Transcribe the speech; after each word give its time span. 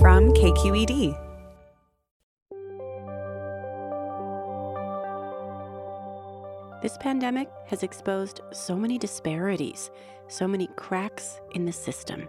from 0.00 0.30
KQED. 0.34 1.16
This 6.82 6.98
pandemic 6.98 7.48
has 7.66 7.82
exposed 7.82 8.42
so 8.52 8.76
many 8.76 8.98
disparities, 8.98 9.90
so 10.28 10.46
many 10.46 10.68
cracks 10.76 11.40
in 11.54 11.64
the 11.64 11.72
system. 11.72 12.28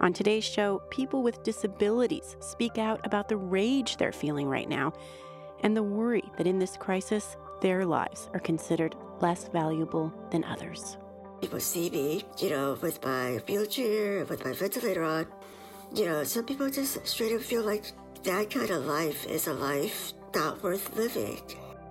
On 0.00 0.12
today's 0.12 0.44
show, 0.44 0.80
people 0.90 1.22
with 1.22 1.42
disabilities 1.42 2.36
speak 2.40 2.78
out 2.78 3.04
about 3.04 3.28
the 3.28 3.36
rage 3.36 3.96
they're 3.96 4.12
feeling 4.12 4.48
right 4.48 4.68
now 4.68 4.92
and 5.60 5.76
the 5.76 5.82
worry 5.82 6.24
that 6.38 6.46
in 6.46 6.58
this 6.58 6.76
crisis, 6.76 7.36
their 7.60 7.84
lives 7.84 8.30
are 8.32 8.40
considered 8.40 8.94
less 9.20 9.48
valuable 9.48 10.12
than 10.30 10.44
others. 10.44 10.96
People 11.40 11.60
see 11.60 11.90
me, 11.90 12.24
you 12.38 12.50
know, 12.50 12.78
with 12.80 13.04
my 13.04 13.40
wheelchair, 13.46 14.24
with 14.24 14.44
my 14.44 14.52
ventilator 14.52 15.02
on, 15.02 15.26
you 15.94 16.06
know, 16.06 16.24
some 16.24 16.44
people 16.44 16.68
just 16.70 17.06
straight 17.06 17.34
up 17.34 17.42
feel 17.42 17.62
like 17.62 17.92
that 18.24 18.50
kind 18.50 18.70
of 18.70 18.86
life 18.86 19.26
is 19.26 19.46
a 19.46 19.54
life 19.54 20.12
not 20.34 20.62
worth 20.62 20.96
living. 20.96 21.40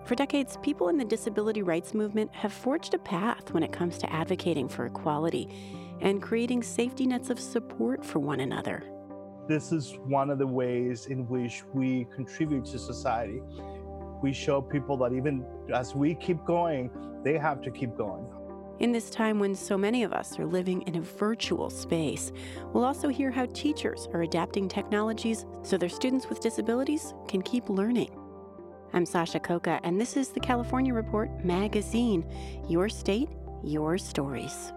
For 0.06 0.16
decades, 0.16 0.58
people 0.62 0.90
in 0.90 0.98
the 0.98 1.06
disability 1.06 1.64
rights 1.64 1.94
movement 1.94 2.34
have 2.36 2.54
forged 2.54 2.94
a 2.94 3.00
path 3.00 3.52
when 3.54 3.64
it 3.64 3.72
comes 3.72 3.98
to 4.00 4.14
advocating 4.14 4.68
for 4.68 4.86
equality 4.86 5.50
and 6.02 6.22
creating 6.22 6.62
safety 6.62 7.08
nets 7.08 7.30
of 7.30 7.40
support 7.40 8.06
for 8.06 8.20
one 8.20 8.42
another. 8.42 8.84
This 9.48 9.72
is 9.72 9.98
one 10.06 10.30
of 10.30 10.38
the 10.38 10.48
ways 10.48 11.08
in 11.08 11.28
which 11.28 11.64
we 11.74 12.06
contribute 12.14 12.66
to 12.66 12.80
society. 12.80 13.42
We 14.22 14.34
show 14.34 14.62
people 14.62 14.98
that 14.98 15.14
even 15.14 15.46
as 15.74 15.96
we 15.96 16.16
keep 16.16 16.44
going, 16.46 16.90
they 17.24 17.38
have 17.38 17.62
to 17.62 17.72
keep 17.72 17.96
going. 17.96 18.26
In 18.80 18.92
this 18.92 19.10
time 19.10 19.40
when 19.40 19.56
so 19.56 19.78
many 19.78 20.04
of 20.04 20.12
us 20.12 20.38
are 20.38 20.46
living 20.46 20.82
in 20.82 20.98
a 20.98 21.02
virtual 21.02 21.70
space, 21.70 22.34
we'll 22.74 22.84
also 22.84 23.08
hear 23.08 23.32
how 23.32 23.46
teachers 23.54 24.10
are 24.14 24.24
adapting 24.24 24.68
technologies 24.68 25.46
so 25.64 25.78
their 25.78 25.88
students 25.88 26.28
with 26.28 26.42
disabilities 26.42 27.14
can 27.30 27.42
keep 27.42 27.70
learning. 27.70 28.12
I'm 28.92 29.06
Sasha 29.06 29.40
Khokha, 29.40 29.80
and 29.84 30.00
this 30.00 30.18
is 30.18 30.30
the 30.30 30.42
California 30.42 30.94
Report 30.94 31.46
magazine 31.46 32.30
Your 32.68 32.90
State, 32.90 33.30
Your 33.64 33.98
Stories. 33.98 34.74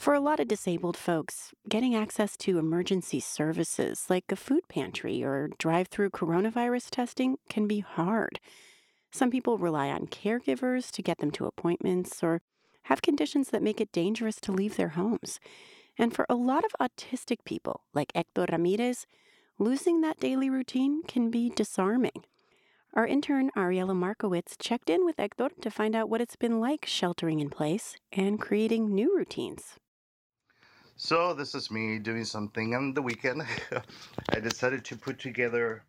For 0.00 0.14
a 0.14 0.20
lot 0.20 0.40
of 0.40 0.48
disabled 0.48 0.96
folks, 0.96 1.52
getting 1.68 1.94
access 1.94 2.34
to 2.38 2.56
emergency 2.56 3.20
services 3.20 4.06
like 4.08 4.32
a 4.32 4.34
food 4.34 4.66
pantry 4.66 5.22
or 5.22 5.50
drive 5.58 5.88
through 5.88 6.08
coronavirus 6.08 6.88
testing 6.88 7.36
can 7.50 7.66
be 7.66 7.80
hard. 7.80 8.40
Some 9.12 9.30
people 9.30 9.58
rely 9.58 9.90
on 9.90 10.06
caregivers 10.06 10.90
to 10.92 11.02
get 11.02 11.18
them 11.18 11.30
to 11.32 11.44
appointments 11.44 12.22
or 12.22 12.40
have 12.84 13.02
conditions 13.02 13.50
that 13.50 13.62
make 13.62 13.78
it 13.78 13.92
dangerous 13.92 14.36
to 14.36 14.52
leave 14.52 14.78
their 14.78 14.88
homes. 14.88 15.38
And 15.98 16.14
for 16.14 16.24
a 16.30 16.34
lot 16.34 16.64
of 16.64 16.72
autistic 16.80 17.44
people, 17.44 17.82
like 17.92 18.12
Hector 18.14 18.46
Ramirez, 18.50 19.06
losing 19.58 20.00
that 20.00 20.18
daily 20.18 20.48
routine 20.48 21.02
can 21.02 21.30
be 21.30 21.50
disarming. 21.50 22.24
Our 22.94 23.06
intern, 23.06 23.50
Ariella 23.54 23.94
Markowitz, 23.94 24.56
checked 24.58 24.88
in 24.88 25.04
with 25.04 25.18
Hector 25.18 25.50
to 25.60 25.70
find 25.70 25.94
out 25.94 26.08
what 26.08 26.22
it's 26.22 26.36
been 26.36 26.58
like 26.58 26.86
sheltering 26.86 27.38
in 27.38 27.50
place 27.50 27.96
and 28.10 28.40
creating 28.40 28.94
new 28.94 29.14
routines. 29.14 29.74
So 31.02 31.32
this 31.32 31.54
is 31.54 31.70
me 31.70 31.98
doing 31.98 32.26
something 32.26 32.74
on 32.74 32.92
the 32.92 33.00
weekend. 33.00 33.42
I 34.28 34.38
decided 34.38 34.84
to 34.84 34.96
put 34.96 35.18
together 35.18 35.82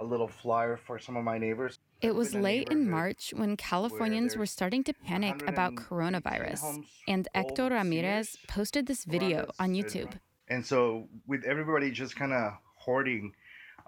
a 0.00 0.04
little 0.04 0.28
flyer 0.28 0.76
for 0.76 0.98
some 0.98 1.16
of 1.16 1.24
my 1.24 1.38
neighbors. 1.38 1.78
It 2.02 2.14
was 2.14 2.34
late 2.34 2.68
in 2.68 2.90
March 2.90 3.32
when 3.34 3.56
Californians 3.56 4.36
were 4.36 4.44
starting 4.44 4.84
to 4.84 4.92
panic 4.92 5.48
about 5.48 5.76
coronavirus, 5.76 6.84
and 7.08 7.26
Hector 7.34 7.70
Ramirez 7.70 8.36
posted 8.46 8.86
this 8.86 9.06
video 9.06 9.48
on 9.58 9.70
YouTube. 9.70 10.12
And 10.48 10.64
so, 10.64 11.08
with 11.26 11.44
everybody 11.44 11.90
just 11.90 12.14
kind 12.14 12.34
of 12.34 12.52
hoarding 12.74 13.32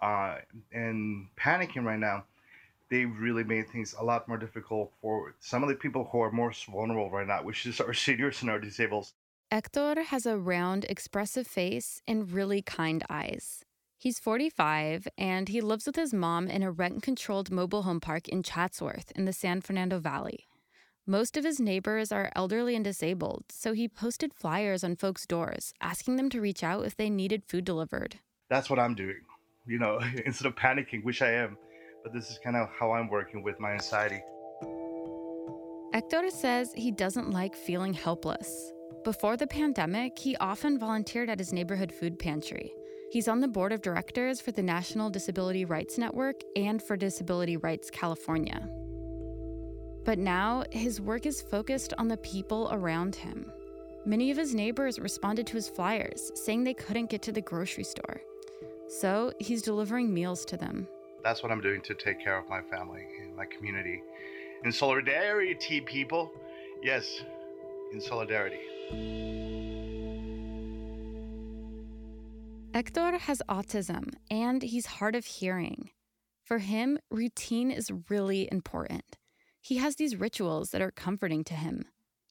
uh, 0.01 0.37
and 0.73 1.29
panicking 1.37 1.85
right 1.85 2.01
now, 2.01 2.25
they 2.89 3.05
really 3.05 3.45
made 3.45 3.69
things 3.69 3.95
a 4.01 4.03
lot 4.03 4.27
more 4.27 4.39
difficult 4.39 4.91
for 5.03 5.35
some 5.39 5.63
of 5.63 5.69
the 5.69 5.75
people 5.75 6.09
who 6.11 6.23
are 6.23 6.33
most 6.33 6.65
vulnerable 6.65 7.11
right 7.11 7.27
now, 7.27 7.43
which 7.43 7.67
is 7.67 7.79
our 7.79 7.93
seniors 8.05 8.41
and 8.41 8.51
our 8.51 8.59
disabled. 8.59 9.13
Hector 9.53 10.05
has 10.05 10.27
a 10.27 10.39
round, 10.39 10.87
expressive 10.89 11.45
face 11.45 12.01
and 12.07 12.31
really 12.31 12.63
kind 12.63 13.05
eyes. 13.11 13.65
He's 13.99 14.21
45 14.21 15.09
and 15.19 15.49
he 15.49 15.61
lives 15.61 15.87
with 15.87 15.97
his 15.97 16.15
mom 16.15 16.47
in 16.47 16.63
a 16.63 16.71
rent 16.71 17.03
controlled 17.03 17.51
mobile 17.51 17.83
home 17.83 17.99
park 17.99 18.29
in 18.29 18.45
Chatsworth 18.45 19.11
in 19.17 19.25
the 19.25 19.33
San 19.33 19.61
Fernando 19.61 19.99
Valley. 19.99 20.47
Most 21.05 21.37
of 21.37 21.43
his 21.43 21.59
neighbors 21.59 22.13
are 22.13 22.31
elderly 22.37 22.77
and 22.77 22.85
disabled, 22.85 23.47
so 23.51 23.73
he 23.73 23.89
posted 23.89 24.33
flyers 24.33 24.85
on 24.85 24.95
folks' 24.95 25.27
doors 25.27 25.75
asking 25.81 26.15
them 26.15 26.31
to 26.31 26.41
reach 26.41 26.63
out 26.63 26.87
if 26.87 26.97
they 26.97 27.11
needed 27.11 27.43
food 27.45 27.65
delivered. 27.65 28.21
That's 28.49 28.71
what 28.71 28.79
I'm 28.79 28.95
doing, 28.95 29.23
you 29.67 29.81
know, 29.81 29.99
instead 30.27 30.47
of 30.47 30.55
panicking, 30.55 31.03
which 31.03 31.23
I 31.23 31.33
am, 31.33 31.57
but 32.05 32.13
this 32.13 32.31
is 32.31 32.39
kind 32.39 32.55
of 32.55 32.69
how 32.79 32.93
I'm 32.93 33.09
working 33.09 33.43
with 33.43 33.59
my 33.59 33.73
anxiety. 33.73 34.23
Hector 35.93 36.31
says 36.31 36.73
he 36.77 36.93
doesn't 36.93 37.33
like 37.33 37.57
feeling 37.57 37.95
helpless. 37.95 38.73
Before 39.03 39.39
the 39.39 39.47
pandemic, 39.47 40.19
he 40.19 40.37
often 40.37 40.79
volunteered 40.79 41.31
at 41.31 41.39
his 41.39 41.55
neighborhood 41.55 41.91
food 41.91 42.19
pantry. 42.19 42.75
He's 43.11 43.29
on 43.29 43.41
the 43.41 43.49
board 43.49 43.73
of 43.73 43.81
directors 43.81 44.43
for 44.43 44.53
the 44.53 44.63
National 44.63 45.09
Disability 45.09 45.65
Rights 45.65 45.97
Network 45.97 46.43
and 46.55 46.83
for 46.83 46.99
Disability 46.99 47.57
Rights 47.57 47.91
California. 47.91 48.69
But 50.05 50.19
now, 50.19 50.65
his 50.71 51.01
work 51.01 51.25
is 51.25 51.41
focused 51.41 51.95
on 51.97 52.09
the 52.09 52.19
people 52.19 52.69
around 52.73 53.15
him. 53.15 53.51
Many 54.05 54.31
of 54.31 54.37
his 54.37 54.55
neighbors 54.55 54.99
responded 54.99 55.47
to 55.47 55.55
his 55.55 55.69
flyers, 55.69 56.31
saying 56.35 56.65
they 56.65 56.75
couldn't 56.75 57.09
get 57.09 57.23
to 57.23 57.33
the 57.33 57.41
grocery 57.41 57.85
store. 57.85 58.21
So 58.89 59.33
he's 59.39 59.63
delivering 59.63 60.13
meals 60.13 60.45
to 60.47 60.59
them. 60.59 60.87
That's 61.25 61.43
what 61.43 61.51
I'm 61.51 61.63
doing 61.63 61.81
to 61.83 61.95
take 61.95 62.23
care 62.23 62.39
of 62.39 62.51
my 62.51 62.61
family 62.61 63.07
and 63.23 63.35
my 63.35 63.47
community. 63.47 64.03
In 64.63 64.73
solidarity, 64.73 65.55
people. 65.87 66.31
Yes, 66.83 67.23
in 67.95 68.01
solidarity. 68.01 68.61
Hector 72.73 73.19
has 73.19 73.43
autism 73.49 74.15
and 74.31 74.63
he's 74.63 74.87
hard 74.87 75.15
of 75.15 75.27
hearing. 75.27 75.91
For 76.45 76.59
him, 76.59 76.99
routine 77.11 77.71
is 77.71 77.93
really 78.09 78.49
important. 78.51 79.19
He 79.61 79.77
has 79.77 79.97
these 79.97 80.17
rituals 80.17 80.71
that 80.71 80.81
are 80.81 80.91
comforting 80.91 81.45
to 81.45 81.55
him. 81.55 81.85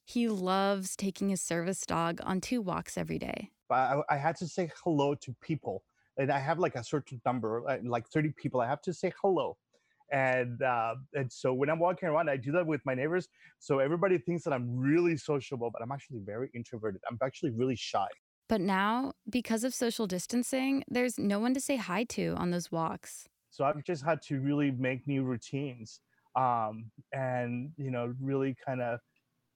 He 0.04 0.28
loves 0.28 0.96
taking 0.96 1.28
his 1.28 1.40
service 1.40 1.82
dog 1.86 2.20
on 2.24 2.40
two 2.40 2.60
walks 2.60 2.98
every 2.98 3.18
day. 3.18 3.50
I, 3.70 4.02
I 4.10 4.16
had 4.16 4.34
to 4.38 4.48
say 4.48 4.72
hello 4.82 5.14
to 5.14 5.32
people, 5.40 5.84
and 6.16 6.32
I 6.32 6.40
have 6.40 6.58
like 6.58 6.74
a 6.74 6.82
certain 6.82 7.20
number, 7.24 7.62
like 7.84 8.08
30 8.08 8.30
people. 8.30 8.60
I 8.60 8.66
have 8.66 8.82
to 8.82 8.92
say 8.92 9.12
hello 9.22 9.56
and 10.12 10.60
uh, 10.62 10.94
and 11.14 11.30
so 11.30 11.52
when 11.52 11.70
I'm 11.70 11.78
walking 11.78 12.08
around, 12.08 12.28
I 12.28 12.36
do 12.36 12.52
that 12.52 12.66
with 12.66 12.80
my 12.84 12.94
neighbors. 12.94 13.28
So 13.58 13.78
everybody 13.78 14.18
thinks 14.18 14.44
that 14.44 14.52
I'm 14.52 14.76
really 14.76 15.16
sociable, 15.16 15.70
but 15.72 15.82
I'm 15.82 15.92
actually 15.92 16.20
very 16.24 16.50
introverted. 16.54 17.00
I'm 17.10 17.18
actually 17.22 17.50
really 17.50 17.76
shy. 17.76 18.08
But 18.48 18.60
now, 18.60 19.12
because 19.28 19.62
of 19.62 19.72
social 19.74 20.08
distancing, 20.08 20.82
there's 20.88 21.18
no 21.18 21.38
one 21.38 21.54
to 21.54 21.60
say 21.60 21.76
hi 21.76 22.02
to 22.04 22.34
on 22.36 22.50
those 22.50 22.72
walks. 22.72 23.28
So 23.50 23.64
I've 23.64 23.84
just 23.84 24.04
had 24.04 24.22
to 24.22 24.40
really 24.40 24.72
make 24.72 25.06
new 25.06 25.22
routines, 25.22 26.00
um, 26.36 26.90
and 27.12 27.70
you 27.76 27.90
know, 27.90 28.12
really 28.20 28.56
kind 28.66 28.80
of 28.80 28.98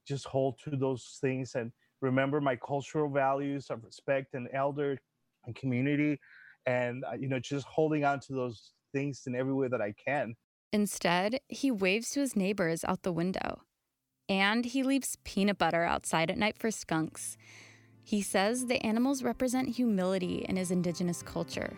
just 0.07 0.27
hold 0.27 0.59
to 0.65 0.77
those 0.77 1.19
things 1.21 1.55
and 1.55 1.73
remember 2.01 2.41
my 2.41 2.55
cultural 2.55 3.09
values 3.09 3.71
of 3.71 3.83
respect 3.83 4.35
and 4.35 4.49
elder 4.53 4.99
and 5.47 5.57
community, 5.57 6.21
and 6.67 7.05
uh, 7.11 7.15
you 7.19 7.29
know, 7.29 7.41
just 7.41 7.67
holding 7.67 8.05
on 8.05 8.21
to 8.21 8.33
those 8.33 8.73
things 8.93 9.23
in 9.27 9.35
every 9.35 9.53
way 9.53 9.69
that 9.69 9.81
I 9.81 9.93
can. 10.07 10.37
Instead, 10.75 11.39
he 11.47 11.71
waves 11.71 12.11
to 12.11 12.19
his 12.19 12.35
neighbors 12.35 12.85
out 12.85 13.05
the 13.05 13.13
window. 13.13 13.63
And 14.29 14.65
he 14.65 14.83
leaves 14.83 15.17
peanut 15.23 15.57
butter 15.57 15.85
outside 15.85 16.33
at 16.33 16.37
night 16.37 16.59
for 16.59 16.73
skunks. 16.73 17.37
He 18.03 18.21
says 18.23 18.67
the 18.67 18.85
animals 18.85 19.23
represent 19.23 19.77
humility 19.77 20.45
in 20.49 20.57
his 20.57 20.73
indigenous 20.73 21.23
culture. 21.23 21.77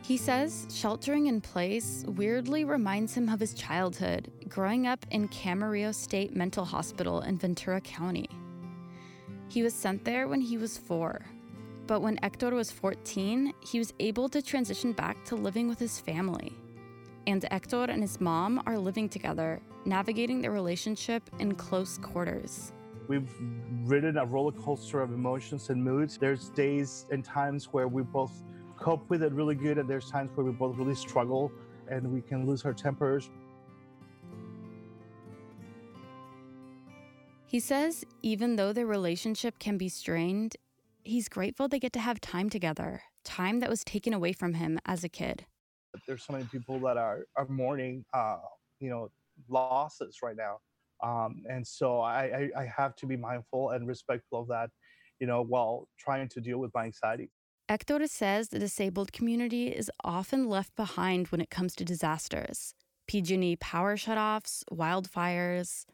He 0.00 0.16
says 0.16 0.66
sheltering 0.72 1.26
in 1.26 1.42
place 1.42 2.02
weirdly 2.08 2.64
reminds 2.64 3.12
him 3.12 3.28
of 3.28 3.40
his 3.40 3.52
childhood, 3.52 4.32
growing 4.48 4.86
up 4.86 5.04
in 5.10 5.28
Camarillo 5.28 5.94
State 5.94 6.34
Mental 6.34 6.64
Hospital 6.64 7.20
in 7.20 7.36
Ventura 7.36 7.82
County. 7.82 8.30
He 9.48 9.62
was 9.62 9.74
sent 9.74 10.02
there 10.06 10.28
when 10.28 10.40
he 10.40 10.56
was 10.56 10.78
four, 10.78 11.26
but 11.86 12.00
when 12.00 12.16
Hector 12.22 12.54
was 12.54 12.70
14, 12.70 13.52
he 13.60 13.78
was 13.78 13.92
able 14.00 14.30
to 14.30 14.40
transition 14.40 14.92
back 14.92 15.22
to 15.26 15.36
living 15.36 15.68
with 15.68 15.78
his 15.78 16.00
family. 16.00 16.56
And 17.26 17.44
Hector 17.50 17.84
and 17.84 18.02
his 18.02 18.20
mom 18.20 18.62
are 18.66 18.78
living 18.78 19.08
together, 19.08 19.60
navigating 19.84 20.40
their 20.42 20.50
relationship 20.50 21.22
in 21.38 21.54
close 21.54 21.98
quarters. 21.98 22.72
We've 23.08 23.30
ridden 23.84 24.18
a 24.18 24.24
roller 24.24 24.52
coaster 24.52 25.00
of 25.00 25.12
emotions 25.12 25.70
and 25.70 25.82
moods. 25.82 26.18
There's 26.18 26.50
days 26.50 27.06
and 27.10 27.24
times 27.24 27.66
where 27.66 27.88
we 27.88 28.02
both 28.02 28.42
cope 28.78 29.08
with 29.08 29.22
it 29.22 29.32
really 29.32 29.54
good, 29.54 29.78
and 29.78 29.88
there's 29.88 30.10
times 30.10 30.30
where 30.34 30.44
we 30.44 30.52
both 30.52 30.76
really 30.76 30.94
struggle 30.94 31.50
and 31.88 32.12
we 32.12 32.20
can 32.20 32.46
lose 32.46 32.64
our 32.64 32.72
tempers. 32.72 33.30
He 37.46 37.60
says 37.60 38.04
even 38.22 38.56
though 38.56 38.72
their 38.72 38.86
relationship 38.86 39.58
can 39.58 39.78
be 39.78 39.88
strained, 39.88 40.56
he's 41.04 41.28
grateful 41.28 41.68
they 41.68 41.78
get 41.78 41.92
to 41.92 42.00
have 42.00 42.20
time 42.20 42.50
together, 42.50 43.02
time 43.22 43.60
that 43.60 43.70
was 43.70 43.84
taken 43.84 44.12
away 44.12 44.32
from 44.32 44.54
him 44.54 44.78
as 44.84 45.04
a 45.04 45.08
kid. 45.08 45.46
There's 46.06 46.24
so 46.24 46.32
many 46.32 46.44
people 46.44 46.78
that 46.80 46.96
are, 46.96 47.26
are 47.36 47.46
mourning, 47.48 48.04
uh, 48.12 48.38
you 48.80 48.90
know, 48.90 49.10
losses 49.48 50.18
right 50.22 50.36
now. 50.36 50.58
Um, 51.02 51.42
and 51.50 51.66
so 51.66 52.00
I, 52.00 52.50
I, 52.56 52.62
I 52.62 52.64
have 52.76 52.96
to 52.96 53.06
be 53.06 53.16
mindful 53.16 53.70
and 53.70 53.86
respectful 53.86 54.40
of 54.40 54.48
that, 54.48 54.70
you 55.20 55.26
know, 55.26 55.42
while 55.42 55.88
trying 55.98 56.28
to 56.28 56.40
deal 56.40 56.58
with 56.58 56.72
my 56.74 56.84
anxiety. 56.84 57.30
Hector 57.68 58.06
says 58.06 58.48
the 58.48 58.58
disabled 58.58 59.12
community 59.12 59.68
is 59.68 59.90
often 60.04 60.48
left 60.48 60.76
behind 60.76 61.28
when 61.28 61.40
it 61.40 61.50
comes 61.50 61.74
to 61.76 61.84
disasters 61.84 62.74
PG&E 63.06 63.56
power 63.56 63.96
shutoffs, 63.96 64.64
wildfires. 64.72 65.84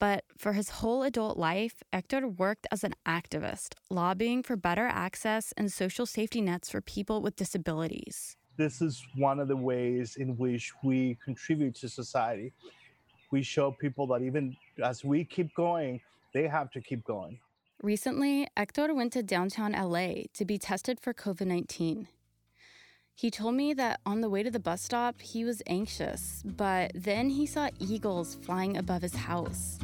But 0.00 0.24
for 0.36 0.54
his 0.54 0.70
whole 0.70 1.04
adult 1.04 1.38
life, 1.38 1.82
Hector 1.92 2.26
worked 2.26 2.66
as 2.72 2.82
an 2.82 2.94
activist, 3.06 3.74
lobbying 3.90 4.42
for 4.42 4.56
better 4.56 4.86
access 4.86 5.52
and 5.56 5.72
social 5.72 6.06
safety 6.06 6.40
nets 6.40 6.68
for 6.68 6.80
people 6.80 7.22
with 7.22 7.36
disabilities. 7.36 8.36
This 8.56 8.82
is 8.82 9.06
one 9.16 9.40
of 9.40 9.48
the 9.48 9.56
ways 9.56 10.16
in 10.16 10.36
which 10.36 10.72
we 10.82 11.16
contribute 11.24 11.74
to 11.76 11.88
society. 11.88 12.52
We 13.30 13.42
show 13.42 13.70
people 13.70 14.06
that 14.08 14.22
even 14.22 14.56
as 14.82 15.04
we 15.04 15.24
keep 15.24 15.54
going, 15.54 16.00
they 16.34 16.46
have 16.48 16.70
to 16.72 16.80
keep 16.80 17.04
going. 17.04 17.38
Recently, 17.82 18.46
Hector 18.56 18.94
went 18.94 19.12
to 19.14 19.22
downtown 19.22 19.72
LA 19.72 20.24
to 20.34 20.44
be 20.44 20.58
tested 20.58 21.00
for 21.00 21.12
COVID 21.12 21.46
19. 21.46 22.08
He 23.14 23.30
told 23.30 23.54
me 23.54 23.74
that 23.74 24.00
on 24.06 24.20
the 24.20 24.30
way 24.30 24.42
to 24.42 24.50
the 24.50 24.58
bus 24.58 24.82
stop, 24.82 25.20
he 25.20 25.44
was 25.44 25.62
anxious, 25.66 26.42
but 26.44 26.92
then 26.94 27.30
he 27.30 27.46
saw 27.46 27.68
eagles 27.78 28.34
flying 28.34 28.76
above 28.76 29.02
his 29.02 29.14
house. 29.14 29.78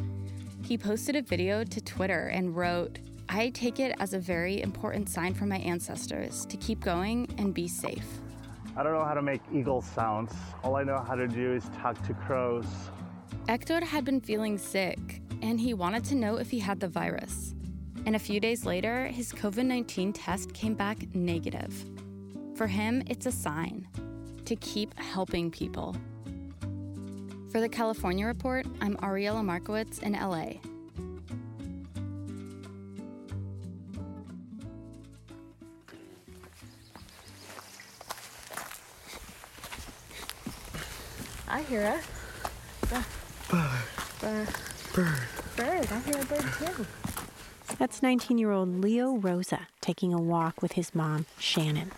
He 0.63 0.79
posted 0.79 1.17
a 1.17 1.23
video 1.23 1.65
to 1.65 1.81
Twitter 1.81 2.27
and 2.27 2.57
wrote, 2.57 2.99
I 3.29 3.51
take 3.51 3.81
it 3.81 3.95
as 4.01 4.15
a 4.15 4.19
very 4.19 4.63
important 4.63 5.09
sign 5.09 5.35
from 5.35 5.51
my 5.51 5.59
ancestors 5.59 6.47
to 6.47 6.57
keep 6.57 6.81
going 6.81 7.29
and 7.39 7.53
be 7.53 7.69
safe. 7.69 8.07
I 8.79 8.85
don't 8.85 8.93
know 8.93 9.05
how 9.05 9.15
to 9.15 9.23
make 9.23 9.41
eagle 9.53 9.83
sounds. 9.83 10.33
All 10.63 10.77
I 10.77 10.85
know 10.85 11.05
how 11.05 11.17
to 11.17 11.27
do 11.27 11.53
is 11.53 11.69
talk 11.81 12.01
to 12.07 12.15
crows. 12.15 12.65
Hector 13.49 13.85
had 13.85 14.05
been 14.05 14.21
feeling 14.21 14.57
sick, 14.57 15.21
and 15.43 15.59
he 15.59 15.75
wanted 15.75 16.05
to 16.05 16.15
know 16.15 16.37
if 16.37 16.49
he 16.49 16.61
had 16.61 16.79
the 16.79 16.87
virus. 16.87 17.57
And 18.07 18.15
a 18.15 18.21
few 18.21 18.39
days 18.39 18.65
later, 18.65 19.09
his 19.09 19.33
COVID 19.33 19.67
19 19.67 20.13
test 20.13 20.55
came 20.55 20.75
back 20.75 21.13
negative. 21.13 21.75
For 22.55 22.69
him, 22.69 23.03
it's 23.09 23.27
a 23.27 23.33
sign 23.33 23.89
to 24.45 24.55
keep 24.55 24.97
helping 24.97 25.51
people. 25.51 25.97
For 27.51 27.61
the 27.61 27.69
California 27.69 28.27
Report, 28.27 28.65
I'm 28.81 28.97
Ariella 28.99 29.45
Markowitz 29.45 29.99
in 29.99 30.13
LA. 30.13 30.53
I 41.51 41.63
hear 41.63 41.81
a 41.83 42.01
bird. 42.89 43.05
Bird. 44.21 44.49
Bird. 44.95 45.19
Bird. 45.57 45.89
I 45.91 46.01
hear 46.01 46.21
a 46.21 46.25
bird 46.27 46.45
too. 46.59 46.87
That's 47.79 48.03
19 48.03 48.39
year 48.39 48.51
old 48.51 48.81
Leo 48.81 49.17
Rosa 49.17 49.69
taking 49.81 50.13
a 50.13 50.21
walk 50.21 50.61
with 50.61 50.73
his 50.73 50.95
mom, 50.95 51.27
Shannon. 51.39 51.93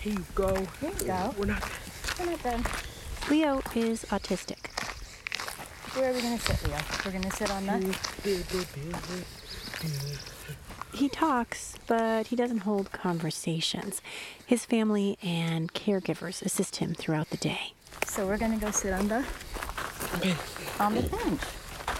Here 0.00 0.12
you 0.12 0.24
go. 0.34 0.54
Here 0.80 0.90
you 0.98 1.06
go. 1.06 1.34
We're 1.38 1.46
not. 1.46 1.62
We're 2.18 2.26
not 2.26 2.42
done. 2.42 2.64
Leo 3.30 3.62
is 3.74 4.04
autistic. 4.10 4.70
Where 5.96 6.10
are 6.10 6.12
we 6.12 6.20
going 6.20 6.36
to 6.36 6.44
sit, 6.44 6.62
Leo? 6.68 6.76
We're 7.04 7.12
going 7.12 7.22
to 7.22 7.30
sit 7.30 7.50
on 7.50 7.66
the. 7.66 7.96
He 10.92 11.08
talks, 11.08 11.74
but 11.86 12.26
he 12.28 12.36
doesn't 12.36 12.58
hold 12.58 12.92
conversations. 12.92 14.02
His 14.44 14.64
family 14.64 15.18
and 15.22 15.72
caregivers 15.72 16.42
assist 16.42 16.76
him 16.76 16.94
throughout 16.94 17.30
the 17.30 17.36
day. 17.36 17.73
So 18.14 18.24
we're 18.28 18.38
going 18.38 18.56
to 18.56 18.64
go 18.64 18.70
sit 18.70 18.92
on 18.92 19.08
the. 19.08 19.24
On 20.78 20.94
the 20.94 21.02
bench. 21.02 21.40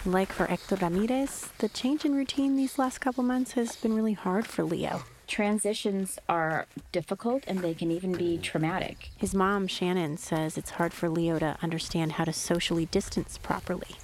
Like 0.07 0.31
for 0.31 0.47
Hector 0.47 0.77
Ramirez, 0.77 1.49
the 1.59 1.69
change 1.69 2.05
in 2.05 2.15
routine 2.15 2.55
these 2.55 2.79
last 2.79 2.99
couple 3.01 3.25
months 3.25 3.53
has 3.53 3.75
been 3.75 3.95
really 3.97 4.13
hard 4.13 4.47
for 4.47 4.63
Leo. 4.63 5.03
Transitions 5.27 6.21
are 6.29 6.67
difficult 6.93 7.43
and 7.49 7.59
they 7.59 7.75
can 7.75 7.91
even 7.91 8.13
be 8.13 8.39
traumatic. 8.39 9.11
His 9.17 9.35
mom, 9.35 9.67
Shannon, 9.67 10.17
says 10.17 10.57
it's 10.57 10.71
hard 10.71 10.93
for 10.93 11.09
Leo 11.09 11.41
to 11.41 11.57
understand 11.61 12.13
how 12.13 12.23
to 12.23 12.33
socially 12.33 12.87
distance 12.87 13.37
properly. 13.37 13.97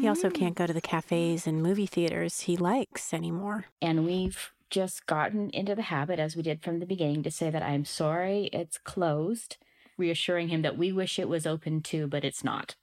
He 0.00 0.06
also 0.06 0.28
can't 0.28 0.54
go 0.54 0.66
to 0.66 0.74
the 0.74 0.82
cafes 0.82 1.46
and 1.46 1.62
movie 1.62 1.86
theaters 1.86 2.40
he 2.40 2.58
likes 2.58 3.14
anymore. 3.14 3.64
And 3.80 4.04
we've 4.04 4.52
just 4.70 5.06
gotten 5.06 5.50
into 5.50 5.74
the 5.74 5.82
habit, 5.82 6.18
as 6.18 6.36
we 6.36 6.42
did 6.42 6.62
from 6.62 6.78
the 6.78 6.86
beginning, 6.86 7.22
to 7.24 7.30
say 7.30 7.50
that 7.50 7.62
I'm 7.62 7.84
sorry 7.84 8.48
it's 8.52 8.78
closed, 8.78 9.56
reassuring 9.98 10.48
him 10.48 10.62
that 10.62 10.78
we 10.78 10.92
wish 10.92 11.18
it 11.18 11.28
was 11.28 11.46
open 11.46 11.82
too, 11.82 12.06
but 12.06 12.24
it's 12.24 12.44
not 12.44 12.76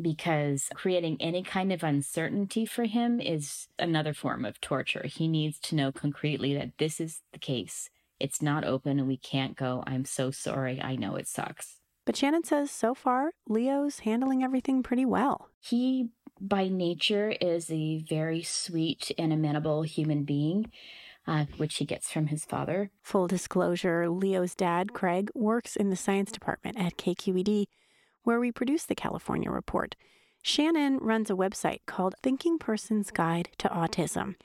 because 0.00 0.68
creating 0.74 1.16
any 1.20 1.42
kind 1.42 1.72
of 1.72 1.82
uncertainty 1.82 2.64
for 2.64 2.84
him 2.84 3.20
is 3.20 3.68
another 3.78 4.14
form 4.14 4.44
of 4.44 4.60
torture. 4.60 5.06
He 5.06 5.28
needs 5.28 5.58
to 5.60 5.74
know 5.74 5.92
concretely 5.92 6.54
that 6.54 6.78
this 6.78 7.00
is 7.00 7.20
the 7.32 7.38
case. 7.38 7.90
It's 8.18 8.42
not 8.42 8.64
open 8.64 8.98
and 8.98 9.08
we 9.08 9.16
can't 9.16 9.56
go. 9.56 9.82
I'm 9.86 10.04
so 10.04 10.30
sorry. 10.30 10.80
I 10.80 10.96
know 10.96 11.16
it 11.16 11.28
sucks. 11.28 11.76
But 12.04 12.16
Shannon 12.16 12.44
says 12.44 12.70
so 12.70 12.94
far, 12.94 13.32
Leo's 13.48 14.00
handling 14.00 14.42
everything 14.42 14.82
pretty 14.82 15.04
well. 15.04 15.48
He, 15.60 16.08
by 16.40 16.68
nature, 16.68 17.34
is 17.40 17.70
a 17.70 17.98
very 17.98 18.42
sweet 18.42 19.12
and 19.18 19.32
amenable 19.32 19.82
human 19.82 20.24
being. 20.24 20.70
Uh, 21.26 21.44
which 21.58 21.76
he 21.76 21.84
gets 21.84 22.10
from 22.10 22.28
his 22.28 22.44
father. 22.44 22.90
Full 23.02 23.28
disclosure 23.28 24.08
Leo's 24.08 24.54
dad, 24.54 24.92
Craig, 24.92 25.30
works 25.34 25.76
in 25.76 25.90
the 25.90 25.96
science 25.96 26.32
department 26.32 26.78
at 26.78 26.96
KQED, 26.96 27.66
where 28.22 28.40
we 28.40 28.50
produce 28.50 28.84
the 28.86 28.94
California 28.94 29.50
Report. 29.50 29.94
Shannon 30.42 30.96
runs 30.98 31.30
a 31.30 31.34
website 31.34 31.80
called 31.86 32.14
Thinking 32.22 32.58
Person's 32.58 33.10
Guide 33.10 33.50
to 33.58 33.68
Autism. 33.68 34.36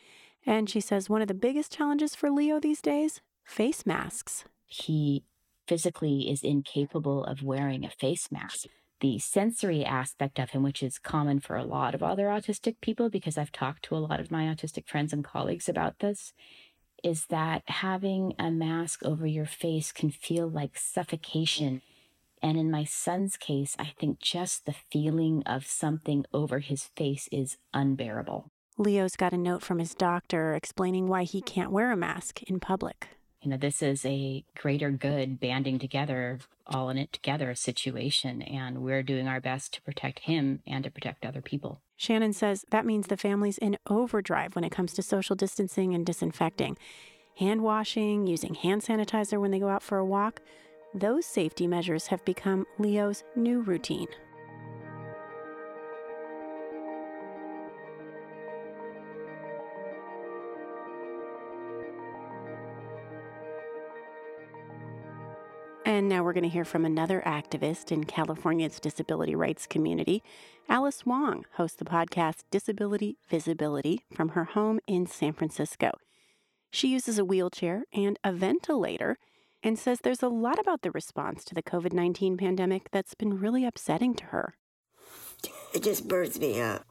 And 0.46 0.70
she 0.70 0.82
says 0.82 1.10
one 1.10 1.22
of 1.22 1.27
the 1.27 1.34
biggest 1.34 1.72
challenges 1.72 2.13
for 2.13 2.29
Leo 2.29 2.60
these 2.60 2.82
days 2.82 3.22
face 3.46 3.86
masks. 3.86 4.44
He 4.65 5.24
physically 5.67 6.29
is 6.29 6.44
incapable 6.44 7.24
of 7.24 7.41
wearing 7.41 7.84
a 7.84 7.89
face 7.89 8.32
mask. 8.32 8.67
The 9.01 9.20
sensory 9.20 9.84
aspect 9.84 10.39
of 10.39 10.51
him, 10.51 10.63
which 10.63 10.82
is 10.82 11.00
common 11.00 11.39
for 11.39 11.55
a 11.55 11.65
lot 11.65 11.94
of 11.94 12.03
other 12.03 12.27
autistic 12.27 12.75
people, 12.82 13.10
because 13.10 13.38
I've 13.38 13.51
talked 13.51 13.84
to 13.86 13.96
a 13.96 13.98
lot 13.98 14.20
of 14.20 14.32
my 14.32 14.44
autistic 14.44 14.88
friends 14.88 15.12
and 15.12 15.24
colleagues 15.24 15.67
about 15.67 16.00
this, 16.00 16.34
is 17.04 17.28
that 17.28 17.64
having 17.68 18.34
a 18.40 18.52
mask 18.52 19.04
over 19.04 19.25
your 19.25 19.46
face 19.46 19.92
can 19.92 20.10
feel 20.10 20.48
like 20.48 20.78
suffocation. 20.78 21.82
And 22.42 22.58
in 22.58 22.70
my 22.70 22.84
son's 22.84 23.38
case, 23.38 23.75
I 23.80 23.94
think 24.00 24.20
just 24.20 24.66
the 24.66 24.75
feeling 24.92 25.44
of 25.46 25.66
something 25.66 26.25
over 26.34 26.60
his 26.60 26.86
face 26.96 27.28
is 27.32 27.58
unbearable. 27.74 28.52
Leo's 28.78 29.16
got 29.16 29.34
a 29.34 29.38
note 29.38 29.62
from 29.62 29.80
his 29.80 29.96
doctor 29.96 30.54
explaining 30.54 31.08
why 31.08 31.24
he 31.24 31.42
can't 31.42 31.72
wear 31.72 31.92
a 31.92 31.98
mask 31.98 32.44
in 32.44 32.60
public. 32.60 33.08
You 33.46 33.52
know, 33.52 33.58
this 33.58 33.84
is 33.84 34.04
a 34.08 34.44
greater 34.58 34.90
good 34.90 35.40
banding 35.40 35.78
together, 35.78 36.40
all 36.66 36.90
in 36.90 36.98
it 36.98 37.14
together 37.14 37.54
situation, 37.54 38.42
and 38.42 38.80
we're 38.80 39.04
doing 39.04 39.28
our 39.28 39.40
best 39.40 39.75
to 39.75 39.84
protect 39.84 40.22
him 40.22 40.62
and 40.66 40.84
to 40.84 40.90
protect 40.90 41.24
other 41.24 41.44
people. 41.44 41.80
Shannon 41.96 42.34
says 42.34 42.66
that 42.72 42.88
means 42.88 43.06
the 43.06 43.18
family's 43.18 43.60
in 43.60 43.78
overdrive 43.86 44.56
when 44.56 44.64
it 44.64 44.72
comes 44.72 44.94
to 44.94 45.04
social 45.04 45.36
distancing 45.36 45.94
and 45.94 46.08
disinfecting. 46.08 46.75
Hand 47.38 47.62
washing, 47.62 48.25
using 48.25 48.56
hand 48.56 48.82
sanitizer 48.82 49.40
when 49.40 49.52
they 49.52 49.60
go 49.60 49.70
out 49.70 49.84
for 49.84 50.00
a 50.00 50.06
walk, 50.06 50.42
those 50.96 51.28
safety 51.28 51.68
measures 51.68 52.08
have 52.08 52.25
become 52.25 52.66
Leo's 52.80 53.24
new 53.36 53.62
routine. 53.62 54.08
And 65.96 66.10
now 66.10 66.25
we're 66.25 66.34
going 66.34 66.44
to 66.44 66.50
hear 66.50 66.66
from 66.66 66.84
another 66.84 67.24
activist 67.25 67.90
in 67.90 68.04
California's 68.04 68.82
disability 68.82 69.34
rights 69.34 69.66
community. 69.66 70.24
Alice 70.68 71.06
Wong 71.06 71.46
hosts 71.54 71.78
the 71.78 71.86
podcast 71.86 72.44
Disability 72.52 73.18
Visibility 73.30 74.04
from 74.14 74.30
her 74.30 74.44
home 74.44 74.82
in 74.88 75.08
San 75.08 75.32
Francisco. 75.32 75.92
She 76.70 76.90
uses 76.90 77.18
a 77.18 77.24
wheelchair 77.24 77.86
and 77.94 78.20
a 78.25 78.34
ventilator 78.34 79.18
and 79.64 79.80
says 79.80 80.02
there's 80.02 80.22
a 80.22 80.28
lot 80.28 80.60
about 80.60 80.82
the 80.82 80.92
response 80.92 81.46
to 81.46 81.56
the 81.56 81.64
COVID 81.64 81.94
19 81.94 82.36
pandemic 82.36 82.92
that's 82.92 83.16
been 83.16 83.40
really 83.40 83.64
upsetting 83.64 84.16
to 84.16 84.25
her. 84.25 84.56
It 85.74 85.82
just 85.82 86.10
burns 86.10 86.38
me 86.38 86.60
up. 86.60 86.86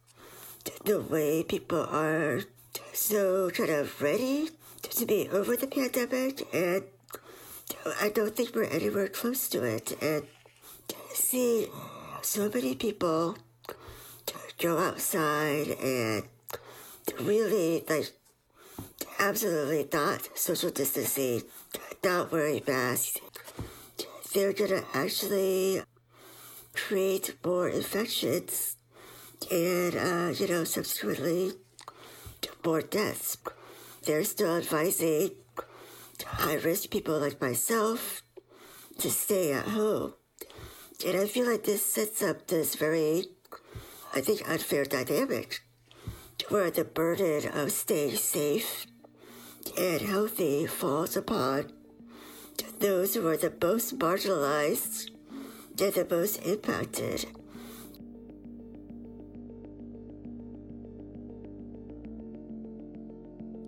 The 0.86 1.02
way 1.02 1.42
people 1.42 1.84
are 1.90 2.40
so 2.94 3.50
kind 3.50 3.68
of 3.68 4.00
ready 4.00 4.48
to 4.80 5.04
be 5.04 5.28
over 5.28 5.56
the 5.56 5.66
pandemic 5.66 6.48
and 6.54 6.84
I 8.00 8.08
don't 8.08 8.34
think 8.36 8.54
we're 8.54 8.64
anywhere 8.64 9.08
close 9.08 9.48
to 9.50 9.62
it. 9.64 9.96
And 10.02 10.24
see 11.12 11.66
so 12.22 12.50
many 12.52 12.74
people 12.74 13.36
go 14.58 14.78
outside 14.78 15.68
and 15.80 16.24
really 17.20 17.84
like 17.88 18.12
absolutely 19.18 19.88
not 19.92 20.28
social 20.36 20.70
distancing, 20.70 21.42
not 22.02 22.32
wearing 22.32 22.62
masks. 22.66 23.20
They're 24.32 24.52
gonna 24.52 24.84
actually 24.92 25.82
create 26.74 27.36
more 27.44 27.68
infections 27.68 28.76
and 29.50 29.94
uh, 29.94 30.32
you 30.34 30.48
know 30.48 30.64
subsequently 30.64 31.52
more 32.64 32.82
deaths. 32.82 33.38
They're 34.04 34.24
still 34.24 34.56
advising 34.56 35.30
high 36.22 36.54
risk 36.54 36.90
people 36.90 37.18
like 37.18 37.40
myself 37.40 38.22
to 38.98 39.10
stay 39.10 39.52
at 39.52 39.68
home. 39.68 40.14
And 41.06 41.16
I 41.16 41.26
feel 41.26 41.50
like 41.50 41.64
this 41.64 41.84
sets 41.84 42.22
up 42.22 42.46
this 42.46 42.76
very, 42.76 43.26
I 44.14 44.20
think, 44.20 44.48
unfair 44.48 44.84
dynamic 44.84 45.60
where 46.48 46.70
the 46.70 46.84
burden 46.84 47.48
of 47.52 47.72
staying 47.72 48.16
safe 48.16 48.86
and 49.78 50.00
healthy 50.00 50.66
falls 50.66 51.16
upon 51.16 51.72
those 52.80 53.14
who 53.14 53.26
are 53.26 53.36
the 53.36 53.52
most 53.62 53.98
marginalized 53.98 55.10
and 55.80 55.92
the 55.92 56.06
most 56.10 56.36
impacted. 56.44 57.26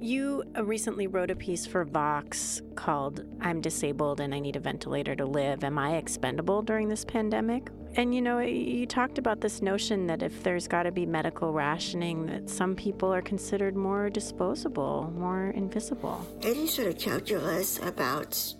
You 0.07 0.45
uh, 0.57 0.65
recently 0.65 1.09
wrote 1.09 1.33
a 1.33 1.35
piece 1.35 1.67
for 1.67 1.85
Vox 1.85 2.63
called 2.77 3.25
I'm 3.41 3.61
Disabled 3.61 4.21
and 4.21 4.33
I 4.33 4.39
Need 4.39 4.55
a 4.55 4.61
Ventilator 4.61 5.17
to 5.17 5.27
Live. 5.27 5.65
Am 5.65 5.81
I 5.81 5.97
expendable 5.97 6.63
during 6.63 6.89
this 6.89 7.05
pandemic? 7.05 7.71
And 7.97 8.15
you 8.15 8.23
know, 8.23 8.39
you 8.39 8.87
talked 8.87 9.19
about 9.19 9.41
this 9.41 9.63
notion 9.63 10.07
that 10.07 10.23
if 10.23 10.45
there's 10.45 10.69
got 10.69 10.85
to 10.85 10.93
be 10.93 11.07
medical 11.07 11.53
rationing, 11.53 12.27
that 12.27 12.49
some 12.49 12.77
people 12.77 13.13
are 13.13 13.21
considered 13.21 13.75
more 13.75 14.09
disposable, 14.09 15.13
more 15.19 15.49
invisible. 15.57 16.25
Any 16.41 16.69
sort 16.69 16.87
of 16.87 17.01
calculus 17.01 17.81
about 17.81 18.55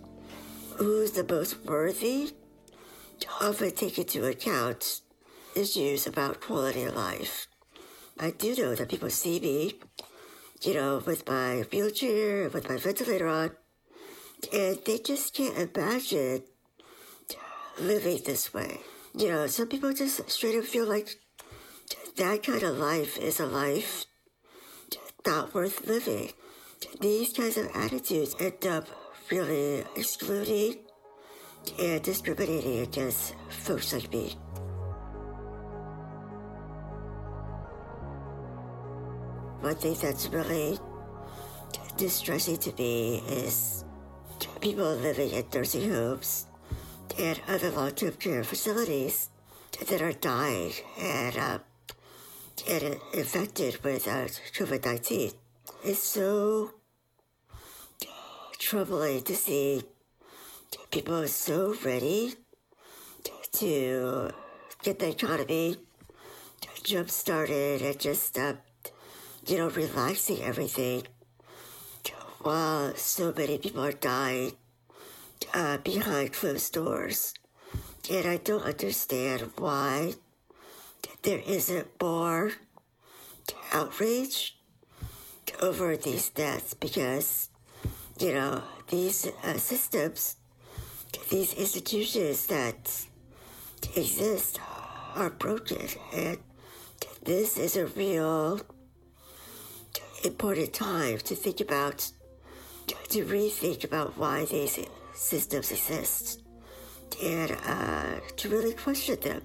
who's 0.75 1.11
the 1.11 1.23
most 1.23 1.63
worthy 1.63 2.33
often 3.39 3.71
take 3.71 3.97
into 3.97 4.25
account 4.25 4.99
issues 5.55 6.07
about 6.07 6.41
quality 6.41 6.83
of 6.83 6.93
life. 6.93 7.47
I 8.19 8.31
do 8.31 8.53
know 8.53 8.75
that 8.75 8.89
people 8.89 9.09
see 9.09 9.39
me 9.39 9.75
you 10.61 10.73
know, 10.73 11.01
with 11.05 11.27
my 11.27 11.65
wheelchair, 11.71 12.49
with 12.49 12.69
my 12.69 12.77
ventilator 12.77 13.27
on, 13.27 13.51
and 14.53 14.79
they 14.85 14.97
just 14.99 15.33
can't 15.33 15.57
imagine 15.57 16.43
living 17.79 18.19
this 18.25 18.53
way. 18.53 18.79
You 19.15 19.29
know, 19.29 19.47
some 19.47 19.67
people 19.67 19.93
just 19.93 20.29
straight 20.29 20.57
up 20.57 20.65
feel 20.65 20.85
like 20.85 21.15
that 22.17 22.43
kind 22.43 22.63
of 22.63 22.77
life 22.77 23.17
is 23.17 23.39
a 23.39 23.45
life 23.45 24.05
not 25.25 25.53
worth 25.53 25.87
living. 25.87 26.31
These 27.01 27.33
kinds 27.33 27.57
of 27.57 27.69
attitudes 27.75 28.35
end 28.39 28.65
up 28.65 28.87
really 29.29 29.83
excluding 29.95 30.77
and 31.79 32.01
discriminating 32.01 32.79
against 32.79 33.35
folks 33.49 33.93
like 33.93 34.11
me. 34.11 34.35
One 39.67 39.75
thing 39.75 39.97
that's 40.01 40.29
really 40.29 40.79
distressing 41.97 42.55
to 42.55 42.73
me 42.79 43.17
is 43.27 43.83
people 44.61 44.95
living 44.95 45.31
in 45.31 45.43
nursing 45.53 45.91
homes 45.91 46.45
and 47.19 47.37
other 47.49 47.71
long-term 47.71 48.13
care 48.13 48.45
facilities 48.45 49.29
that 49.85 50.01
are 50.01 50.13
dying 50.13 50.71
and, 50.97 51.37
uh, 51.37 51.59
and 52.69 52.97
infected 53.13 53.83
with 53.83 54.07
uh, 54.07 54.27
COVID-19. 54.55 55.33
It's 55.83 55.99
so 55.99 56.71
troubling 58.59 59.21
to 59.23 59.35
see 59.35 59.83
people 60.91 61.27
so 61.27 61.75
ready 61.83 62.35
to 63.51 64.31
get 64.81 64.99
the 64.99 65.09
economy 65.09 65.75
jump 66.83 67.09
started 67.09 67.81
and 67.81 67.99
just 67.99 68.39
uh, 68.39 68.53
you 69.47 69.57
know, 69.57 69.69
relaxing 69.69 70.41
everything 70.41 71.03
while 72.41 72.93
so 72.95 73.33
many 73.35 73.57
people 73.57 73.83
are 73.83 73.91
dying 73.91 74.53
uh, 75.53 75.77
behind 75.77 76.33
closed 76.33 76.73
doors. 76.73 77.33
And 78.09 78.25
I 78.25 78.37
don't 78.37 78.63
understand 78.63 79.51
why 79.57 80.13
there 81.23 81.41
isn't 81.45 81.87
more 82.01 82.51
outrage 83.73 84.57
over 85.61 85.97
these 85.97 86.29
deaths 86.29 86.73
because, 86.73 87.49
you 88.19 88.33
know, 88.33 88.63
these 88.89 89.27
uh, 89.43 89.57
systems, 89.57 90.37
these 91.29 91.53
institutions 91.53 92.47
that 92.47 93.05
exist 93.95 94.59
are 95.15 95.29
broken. 95.29 95.87
And 96.13 96.37
this 97.23 97.57
is 97.57 97.75
a 97.75 97.87
real 97.87 98.61
important 100.23 100.73
time 100.73 101.17
to 101.19 101.35
think 101.35 101.61
about, 101.61 102.11
to 103.09 103.25
rethink 103.25 103.83
about 103.83 104.17
why 104.17 104.45
these 104.45 104.79
systems 105.13 105.71
exist, 105.71 106.41
and 107.23 107.51
uh, 107.65 108.19
to 108.35 108.49
really 108.49 108.73
question 108.73 109.19
them. 109.21 109.41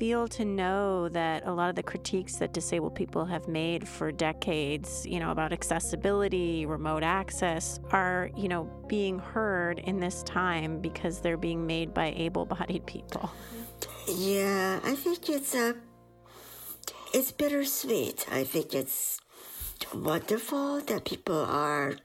Feel 0.00 0.26
to 0.26 0.46
know 0.46 1.10
that 1.10 1.46
a 1.46 1.52
lot 1.52 1.68
of 1.68 1.76
the 1.76 1.82
critiques 1.82 2.36
that 2.36 2.54
disabled 2.54 2.94
people 2.94 3.26
have 3.26 3.46
made 3.46 3.86
for 3.86 4.10
decades, 4.10 5.04
you 5.06 5.20
know, 5.20 5.30
about 5.30 5.52
accessibility, 5.52 6.64
remote 6.64 7.02
access, 7.02 7.78
are, 7.90 8.30
you 8.34 8.48
know, 8.48 8.64
being 8.88 9.18
heard 9.18 9.78
in 9.80 10.00
this 10.00 10.22
time 10.22 10.80
because 10.80 11.20
they're 11.20 11.36
being 11.36 11.66
made 11.66 11.92
by 11.92 12.14
able 12.16 12.46
bodied 12.46 12.86
people? 12.86 13.30
Yeah, 14.08 14.80
I 14.82 14.94
think 14.94 15.28
it's 15.28 15.54
a. 15.54 15.70
Uh, 15.70 15.72
it's 17.12 17.32
bittersweet. 17.32 18.24
I 18.30 18.44
think 18.44 18.72
it's 18.72 19.20
wonderful 19.92 20.80
that 20.80 21.04
people 21.04 21.44
are 21.44 21.96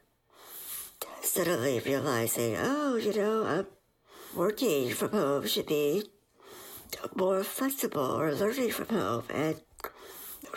suddenly 1.21 1.79
realizing, 1.79 2.55
oh, 2.57 2.95
you 2.95 3.13
know, 3.13 3.43
uh, 3.43 3.63
working 4.35 4.89
from 4.89 5.11
home 5.11 5.47
should 5.47 5.67
be 5.67 6.03
more 7.15 7.43
flexible 7.43 8.19
or 8.19 8.33
learning 8.33 8.71
from 8.71 8.87
home 8.87 9.23
and 9.33 9.61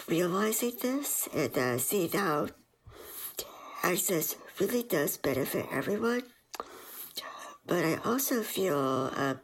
realizing 0.09 0.73
this 0.81 1.29
and 1.35 1.57
uh, 1.57 1.79
seeing 1.79 2.11
how 2.11 2.49
access 3.83 4.37
really 4.59 4.83
does 4.83 5.17
benefit 5.17 5.67
everyone. 5.73 6.23
But 7.67 7.85
I 7.85 7.97
also 8.05 8.43
feel 8.43 9.11
uh, 9.15 9.35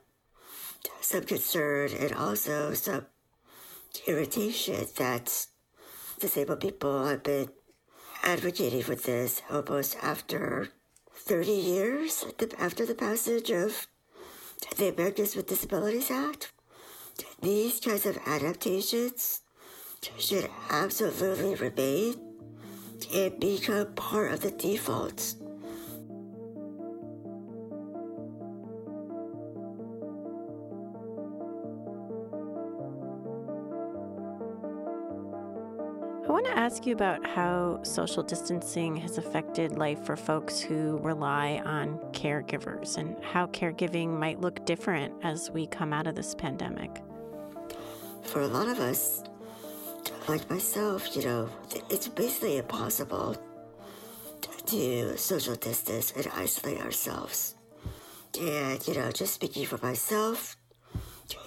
some 1.01 1.25
concern 1.25 1.91
and 1.99 2.13
also 2.15 2.73
some 2.75 3.07
irritation 4.07 4.87
that 4.97 5.47
disabled 6.19 6.61
people 6.61 7.07
have 7.07 7.23
been 7.23 7.49
advocating 8.23 8.83
for 8.83 8.95
this 8.95 9.43
almost 9.51 9.97
after 10.03 10.69
30 11.15 11.53
years 11.53 12.25
after 12.59 12.87
the 12.87 12.95
passage 12.95 13.51
of 13.51 13.87
the 14.79 14.89
Americans 14.89 15.37
with 15.37 15.49
Disabilities 15.49 16.11
Act. 16.11 16.54
These 17.43 17.81
kinds 17.81 18.07
of 18.07 18.19
adaptations 18.27 19.43
should 20.19 20.51
absolutely 20.71 21.55
remain 21.55 22.17
and 23.13 23.41
become 23.41 23.95
part 23.95 24.33
of 24.33 24.41
the 24.41 24.51
default. 24.51 25.35
I 36.27 36.33
want 36.33 36.47
to 36.47 36.57
ask 36.57 36.87
you 36.87 36.95
about 36.95 37.27
how 37.27 37.83
social 37.83 38.23
distancing 38.23 38.97
has 38.97 39.19
affected 39.19 39.77
life 39.77 40.03
for 40.07 40.17
folks 40.17 40.59
who 40.59 40.97
rely 41.03 41.61
on 41.67 41.99
caregivers 42.13 42.97
and 42.97 43.23
how 43.23 43.47
caregiving 43.49 44.09
might 44.09 44.41
look 44.41 44.65
different 44.65 45.13
as 45.23 45.51
we 45.51 45.67
come 45.67 45.93
out 45.93 46.07
of 46.07 46.15
this 46.15 46.35
pandemic. 46.35 47.03
For 48.23 48.41
a 48.41 48.47
lot 48.47 48.69
of 48.69 48.81
us, 48.81 49.23
like 50.27 50.49
myself, 50.49 51.15
you 51.15 51.25
know, 51.25 51.51
it's 51.91 52.09
basically 52.09 52.57
impossible 52.57 53.37
to 54.65 55.19
social 55.19 55.57
distance 55.57 56.15
and 56.17 56.27
isolate 56.35 56.81
ourselves. 56.81 57.55
And, 58.41 58.89
you 58.89 58.95
know, 58.95 59.13
just 59.13 59.35
speaking 59.35 59.67
for 59.67 59.77
myself, 59.87 60.57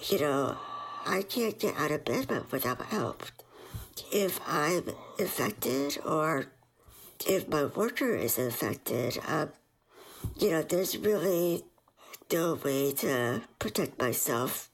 you 0.08 0.20
know, 0.20 0.56
I 1.04 1.22
can't 1.22 1.58
get 1.58 1.74
out 1.76 1.90
of 1.90 2.04
bed 2.04 2.30
without 2.52 2.80
help. 2.82 3.24
If 4.12 4.40
I'm 4.46 4.90
infected 5.18 5.98
or 6.04 6.46
if 7.26 7.48
my 7.48 7.64
worker 7.64 8.14
is 8.14 8.38
infected, 8.38 9.18
um, 9.26 9.50
you 10.38 10.50
know, 10.50 10.62
there's 10.62 10.96
really 10.96 11.64
no 12.32 12.54
way 12.54 12.92
to 12.92 13.42
protect 13.58 13.98
myself 13.98 14.70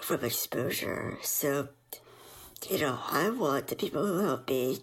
from 0.00 0.24
exposure. 0.24 1.18
So, 1.22 1.68
you 2.68 2.78
know, 2.78 2.98
I 3.10 3.30
want 3.30 3.68
the 3.68 3.76
people 3.76 4.06
who 4.06 4.18
help 4.20 4.48
me 4.48 4.78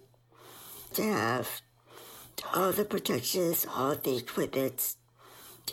to 0.93 1.03
have 1.03 1.61
all 2.53 2.71
the 2.71 2.85
protections, 2.85 3.65
all 3.75 3.95
the 3.95 4.17
equipment, 4.17 4.95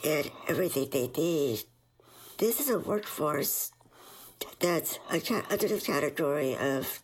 and 0.04 0.30
everything 0.48 0.88
they 0.90 1.08
need. 1.08 1.64
This 2.38 2.60
is 2.60 2.70
a 2.70 2.78
workforce 2.78 3.70
that's 4.58 4.98
under 5.10 5.68
the 5.68 5.82
category 5.84 6.56
of 6.56 7.02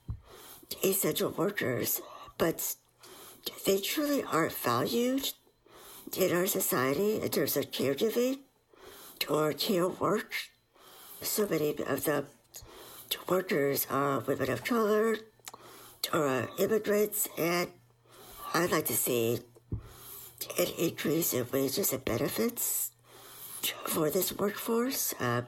essential 0.83 1.31
workers, 1.31 2.01
but 2.39 2.77
they 3.67 3.79
truly 3.81 4.23
aren't 4.25 4.53
valued 4.53 5.33
in 6.17 6.35
our 6.35 6.47
society 6.47 7.21
in 7.21 7.29
terms 7.29 7.57
of 7.57 7.71
caregiving 7.71 8.39
or 9.29 9.53
care 9.53 9.89
work. 9.89 10.33
So 11.23 11.47
many 11.47 11.71
of 11.87 12.05
the 12.05 12.25
workers 13.29 13.87
are 13.91 14.21
women 14.21 14.51
of 14.51 14.65
color 14.65 15.19
or 16.13 16.49
immigrants, 16.59 17.29
and 17.37 17.71
I'd 18.55 18.73
like 18.73 18.87
to 18.87 18.97
see 18.97 19.41
an 20.59 20.67
increase 20.79 21.35
in 21.35 21.47
wages 21.53 21.93
and 21.93 22.05
benefits 22.05 22.91
for 23.85 24.11
this 24.11 24.33
workforce. 24.33 25.15
Uh, 25.21 25.43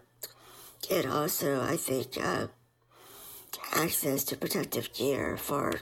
and 0.90 1.06
also, 1.06 1.62
I 1.62 1.76
think 1.76 2.18
uh, 2.22 2.48
access 3.74 4.24
to 4.24 4.36
protective 4.36 4.92
gear 4.92 5.36
for 5.36 5.80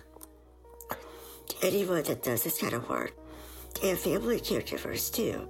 anyone 1.62 2.02
that 2.04 2.22
does 2.22 2.44
this 2.44 2.60
kind 2.60 2.72
of 2.72 2.88
work, 2.88 3.12
and 3.82 3.98
family 3.98 4.40
caregivers 4.40 5.12
too. 5.12 5.48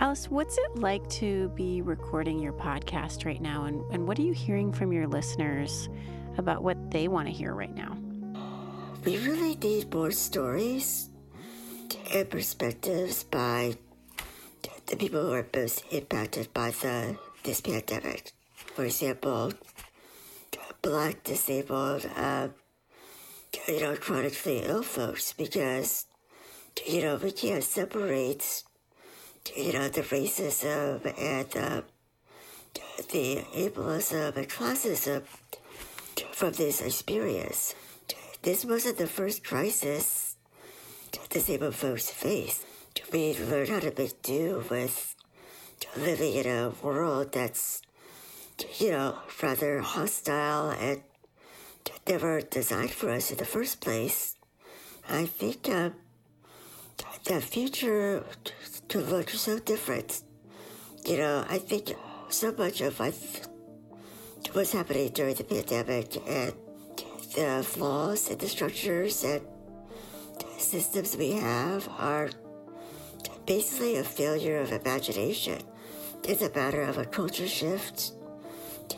Alice, 0.00 0.30
what's 0.30 0.56
it 0.56 0.76
like 0.76 1.08
to 1.10 1.48
be 1.50 1.82
recording 1.82 2.38
your 2.38 2.52
podcast 2.52 3.26
right 3.26 3.42
now? 3.42 3.64
And, 3.64 3.82
and 3.92 4.06
what 4.06 4.16
are 4.18 4.22
you 4.22 4.32
hearing 4.32 4.72
from 4.72 4.92
your 4.92 5.08
listeners 5.08 5.88
about 6.38 6.62
what 6.62 6.92
they 6.92 7.08
want 7.08 7.26
to 7.26 7.34
hear 7.34 7.52
right 7.52 7.74
now? 7.74 7.96
We 9.04 9.18
really 9.18 9.56
need 9.56 9.92
more 9.92 10.12
stories 10.12 11.10
and 12.14 12.30
perspectives 12.30 13.24
by 13.24 13.76
the 14.88 14.96
people 14.96 15.22
who 15.22 15.32
are 15.32 15.46
most 15.54 15.84
impacted 15.90 16.52
by 16.52 16.70
the 16.70 17.16
this 17.44 17.60
pandemic. 17.60 18.32
For 18.74 18.84
example, 18.84 19.52
black 20.82 21.24
disabled, 21.24 22.08
uh, 22.16 22.48
you 23.66 23.80
know, 23.80 23.96
chronically 23.96 24.58
ill 24.64 24.82
folks, 24.82 25.32
because 25.32 26.06
you 26.86 27.02
know 27.02 27.16
we 27.16 27.32
can't 27.32 27.64
separate 27.64 28.64
you 29.56 29.72
know, 29.72 29.88
the 29.88 30.02
racism 30.02 31.00
and 31.18 31.56
uh, 31.56 31.82
the 33.10 33.44
ableism 33.54 34.36
and 34.36 34.48
classism 34.48 35.22
from 36.32 36.52
this 36.52 36.80
experience. 36.80 37.74
This 38.42 38.64
wasn't 38.64 38.98
the 38.98 39.06
first 39.06 39.44
crisis 39.44 40.36
disabled 41.30 41.74
folks 41.74 42.10
faced. 42.10 42.64
We 43.12 43.36
learned 43.38 43.68
how 43.68 43.80
to 43.80 44.08
do 44.22 44.64
with 44.70 45.14
living 45.96 46.34
in 46.34 46.46
a 46.46 46.72
world 46.82 47.32
that's, 47.32 47.82
you 48.78 48.90
know, 48.90 49.18
rather 49.42 49.80
hostile 49.80 50.70
and 50.70 51.02
never 52.06 52.40
designed 52.40 52.90
for 52.90 53.10
us 53.10 53.30
in 53.30 53.38
the 53.38 53.44
first 53.44 53.80
place. 53.80 54.36
I 55.08 55.26
think 55.26 55.68
uh, 55.68 55.90
the 57.24 57.40
future 57.40 58.24
to 58.88 58.98
look 59.00 59.30
so 59.30 59.58
different. 59.58 60.22
You 61.04 61.18
know, 61.18 61.44
I 61.48 61.58
think 61.58 61.94
so 62.28 62.52
much 62.52 62.80
of 62.80 62.98
what 62.98 63.14
what's 64.52 64.72
happening 64.72 65.08
during 65.10 65.34
the 65.34 65.44
pandemic 65.44 66.16
and 66.26 66.52
the 67.34 67.62
flaws 67.62 68.30
in 68.30 68.38
the 68.38 68.48
structures 68.48 69.24
and 69.24 69.42
systems 70.56 71.16
we 71.16 71.32
have 71.32 71.88
are 71.98 72.30
basically 73.48 73.96
a 73.96 74.04
failure 74.04 74.58
of 74.58 74.70
imagination. 74.72 75.58
It's 76.22 76.42
a 76.42 76.50
matter 76.50 76.82
of 76.82 76.98
a 76.98 77.06
culture 77.06 77.48
shift 77.48 78.12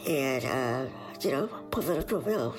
and, 0.09 0.45
uh, 0.45 0.87
you 1.21 1.31
know, 1.31 1.47
political 1.71 2.19
will. 2.19 2.57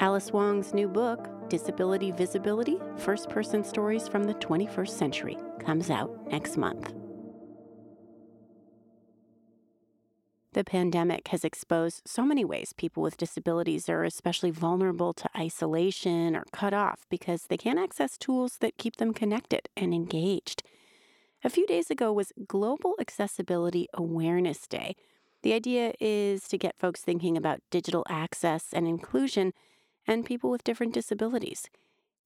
Alice 0.00 0.32
Wong's 0.32 0.74
new 0.74 0.86
book, 0.86 1.30
Disability 1.48 2.10
Visibility 2.10 2.78
First 2.98 3.30
Person 3.30 3.64
Stories 3.64 4.06
from 4.06 4.24
the 4.24 4.34
21st 4.34 4.90
Century, 4.90 5.38
comes 5.60 5.88
out 5.88 6.10
next 6.30 6.58
month. 6.58 6.92
The 10.54 10.62
pandemic 10.62 11.26
has 11.28 11.44
exposed 11.44 12.02
so 12.06 12.24
many 12.24 12.44
ways 12.44 12.72
people 12.72 13.02
with 13.02 13.16
disabilities 13.16 13.88
are 13.88 14.04
especially 14.04 14.52
vulnerable 14.52 15.12
to 15.14 15.28
isolation 15.36 16.36
or 16.36 16.44
cut 16.52 16.72
off 16.72 17.06
because 17.10 17.46
they 17.48 17.56
can't 17.56 17.78
access 17.78 18.16
tools 18.16 18.58
that 18.58 18.78
keep 18.78 18.96
them 18.96 19.12
connected 19.12 19.68
and 19.76 19.92
engaged. 19.92 20.62
A 21.42 21.50
few 21.50 21.66
days 21.66 21.90
ago 21.90 22.12
was 22.12 22.32
Global 22.46 22.94
Accessibility 23.00 23.88
Awareness 23.94 24.68
Day. 24.68 24.94
The 25.42 25.54
idea 25.54 25.92
is 25.98 26.46
to 26.46 26.56
get 26.56 26.78
folks 26.78 27.00
thinking 27.00 27.36
about 27.36 27.58
digital 27.72 28.06
access 28.08 28.66
and 28.72 28.86
inclusion 28.86 29.54
and 30.06 30.24
people 30.24 30.50
with 30.50 30.62
different 30.62 30.94
disabilities. 30.94 31.68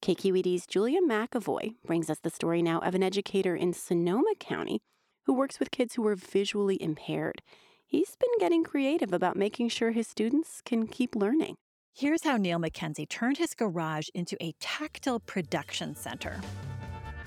KQED's 0.03 0.67
Julia 0.67 1.01
McEvoy 1.01 1.77
brings 1.87 2.11
us 2.11 2.19
the 2.23 2.29
story 2.29 2.61
now 2.61 2.81
of 2.81 2.95
an 2.95 3.03
educator 3.03 3.57
in 3.57 3.73
Sonoma 3.73 4.35
County 4.39 4.83
who 5.25 5.33
works 5.33 5.59
with 5.59 5.71
kids 5.71 5.95
who 5.95 6.07
are 6.07 6.15
visually 6.15 6.77
impaired. 6.83 7.41
He's 7.91 8.17
been 8.17 8.29
getting 8.39 8.65
creative 8.65 9.15
about 9.15 9.35
making 9.35 9.71
sure 9.71 9.93
his 9.93 10.07
students 10.07 10.61
can 10.63 10.89
keep 10.89 11.17
learning. 11.17 11.55
Here's 11.95 12.23
how 12.23 12.37
Neil 12.37 12.59
McKenzie 12.59 13.09
turned 13.09 13.39
his 13.39 13.55
garage 13.55 14.09
into 14.13 14.37
a 14.43 14.53
tactile 14.61 15.21
production 15.21 15.97
center. 15.97 16.39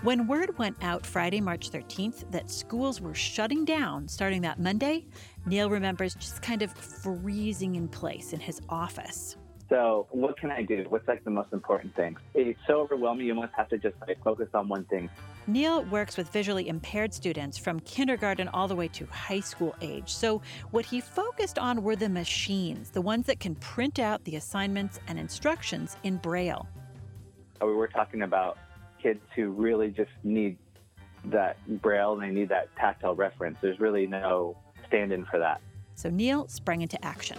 When 0.04 0.28
word 0.28 0.56
went 0.60 0.78
out 0.84 1.04
Friday, 1.04 1.42
March 1.42 1.72
13th, 1.72 2.30
that 2.30 2.52
schools 2.52 3.02
were 3.02 3.16
shutting 3.16 3.66
down 3.66 4.08
starting 4.08 4.44
that 4.44 4.60
Monday, 4.60 5.08
Neil 5.48 5.68
remembers 5.68 6.14
just 6.14 6.44
kind 6.44 6.62
of 6.62 6.72
freezing 6.72 7.74
in 7.74 7.88
place 7.88 8.32
in 8.32 8.40
his 8.40 8.62
office. 8.70 9.38
So 9.68 10.06
what 10.12 10.38
can 10.38 10.52
I 10.52 10.62
do? 10.62 10.86
What's 10.90 11.08
like 11.08 11.24
the 11.24 11.32
most 11.32 11.54
important 11.54 11.96
thing? 11.96 12.18
It's 12.36 12.60
so 12.68 12.82
overwhelming. 12.82 13.26
You 13.26 13.34
almost 13.34 13.54
have 13.56 13.70
to 13.70 13.80
just 13.80 13.96
like 14.08 14.24
focus 14.24 14.50
on 14.54 14.68
one 14.68 14.84
thing. 14.86 15.10
Neil 15.48 15.84
works 15.86 16.18
with 16.18 16.30
visually 16.30 16.68
impaired 16.68 17.14
students 17.14 17.58
from 17.58 17.80
kindergarten 17.82 18.48
all 18.50 18.68
the 18.68 18.76
way 18.76 18.88
to 18.90 19.06
high 19.08 19.40
school 19.40 19.76
age. 19.82 20.10
So 20.14 20.42
what 20.70 20.86
he 20.86 21.02
focused 21.02 21.58
on 21.58 21.82
were 21.82 21.96
the 21.96 22.10
machines, 22.10 22.92
the 22.92 23.02
ones 23.02 23.26
that 23.26 23.40
can 23.40 23.56
print 23.56 23.98
out 23.98 24.24
the 24.24 24.36
assignments 24.36 25.00
and 25.08 25.18
instructions 25.18 25.98
in 26.04 26.18
Braille. 26.18 26.68
Uh, 27.62 27.66
we 27.66 27.74
were 27.74 27.88
talking 27.88 28.22
about 28.22 28.58
kids 29.02 29.22
who 29.36 29.50
really 29.50 29.90
just 29.90 30.12
need 30.24 30.58
that 31.26 31.58
braille 31.82 32.14
and 32.14 32.22
they 32.22 32.30
need 32.30 32.50
that 32.50 32.68
tactile 32.76 33.16
reference. 33.16 33.58
There's 33.62 33.80
really 33.80 34.08
no 34.08 34.56
stand 34.88 35.12
in 35.12 35.26
for 35.26 35.40
that. 35.40 35.62
So 35.96 36.10
Neil 36.10 36.48
sprang 36.48 36.82
into 36.82 37.04
action. 37.04 37.38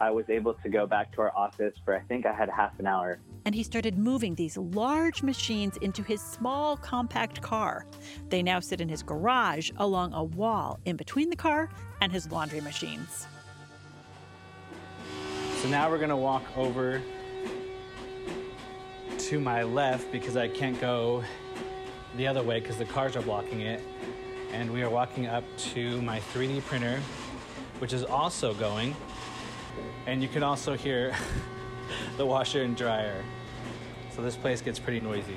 I 0.00 0.10
was 0.10 0.28
able 0.28 0.54
to 0.54 0.68
go 0.68 0.86
back 0.86 1.12
to 1.14 1.22
our 1.22 1.32
office 1.36 1.74
for, 1.84 1.94
I 1.94 2.00
think 2.00 2.26
I 2.26 2.32
had 2.32 2.48
half 2.48 2.78
an 2.78 2.86
hour. 2.86 3.18
And 3.48 3.54
he 3.54 3.62
started 3.62 3.96
moving 3.96 4.34
these 4.34 4.58
large 4.58 5.22
machines 5.22 5.78
into 5.78 6.02
his 6.02 6.20
small, 6.20 6.76
compact 6.76 7.40
car. 7.40 7.86
They 8.28 8.42
now 8.42 8.60
sit 8.60 8.82
in 8.82 8.90
his 8.90 9.02
garage 9.02 9.70
along 9.78 10.12
a 10.12 10.22
wall 10.22 10.78
in 10.84 10.96
between 10.96 11.30
the 11.30 11.36
car 11.36 11.70
and 12.02 12.12
his 12.12 12.30
laundry 12.30 12.60
machines. 12.60 13.26
So 15.62 15.68
now 15.70 15.88
we're 15.88 15.96
gonna 15.96 16.14
walk 16.14 16.42
over 16.58 17.00
to 19.16 19.40
my 19.40 19.62
left 19.62 20.12
because 20.12 20.36
I 20.36 20.48
can't 20.48 20.78
go 20.78 21.24
the 22.18 22.26
other 22.26 22.42
way 22.42 22.60
because 22.60 22.76
the 22.76 22.84
cars 22.84 23.16
are 23.16 23.22
blocking 23.22 23.62
it. 23.62 23.80
And 24.52 24.70
we 24.70 24.82
are 24.82 24.90
walking 24.90 25.26
up 25.26 25.44
to 25.72 26.02
my 26.02 26.20
3D 26.20 26.60
printer, 26.66 27.00
which 27.78 27.94
is 27.94 28.04
also 28.04 28.52
going. 28.52 28.94
And 30.04 30.20
you 30.20 30.28
can 30.28 30.42
also 30.42 30.76
hear 30.76 31.16
the 32.18 32.26
washer 32.26 32.62
and 32.62 32.76
dryer. 32.76 33.24
So 34.18 34.24
this 34.24 34.34
place 34.34 34.60
gets 34.60 34.80
pretty 34.80 34.98
noisy. 34.98 35.36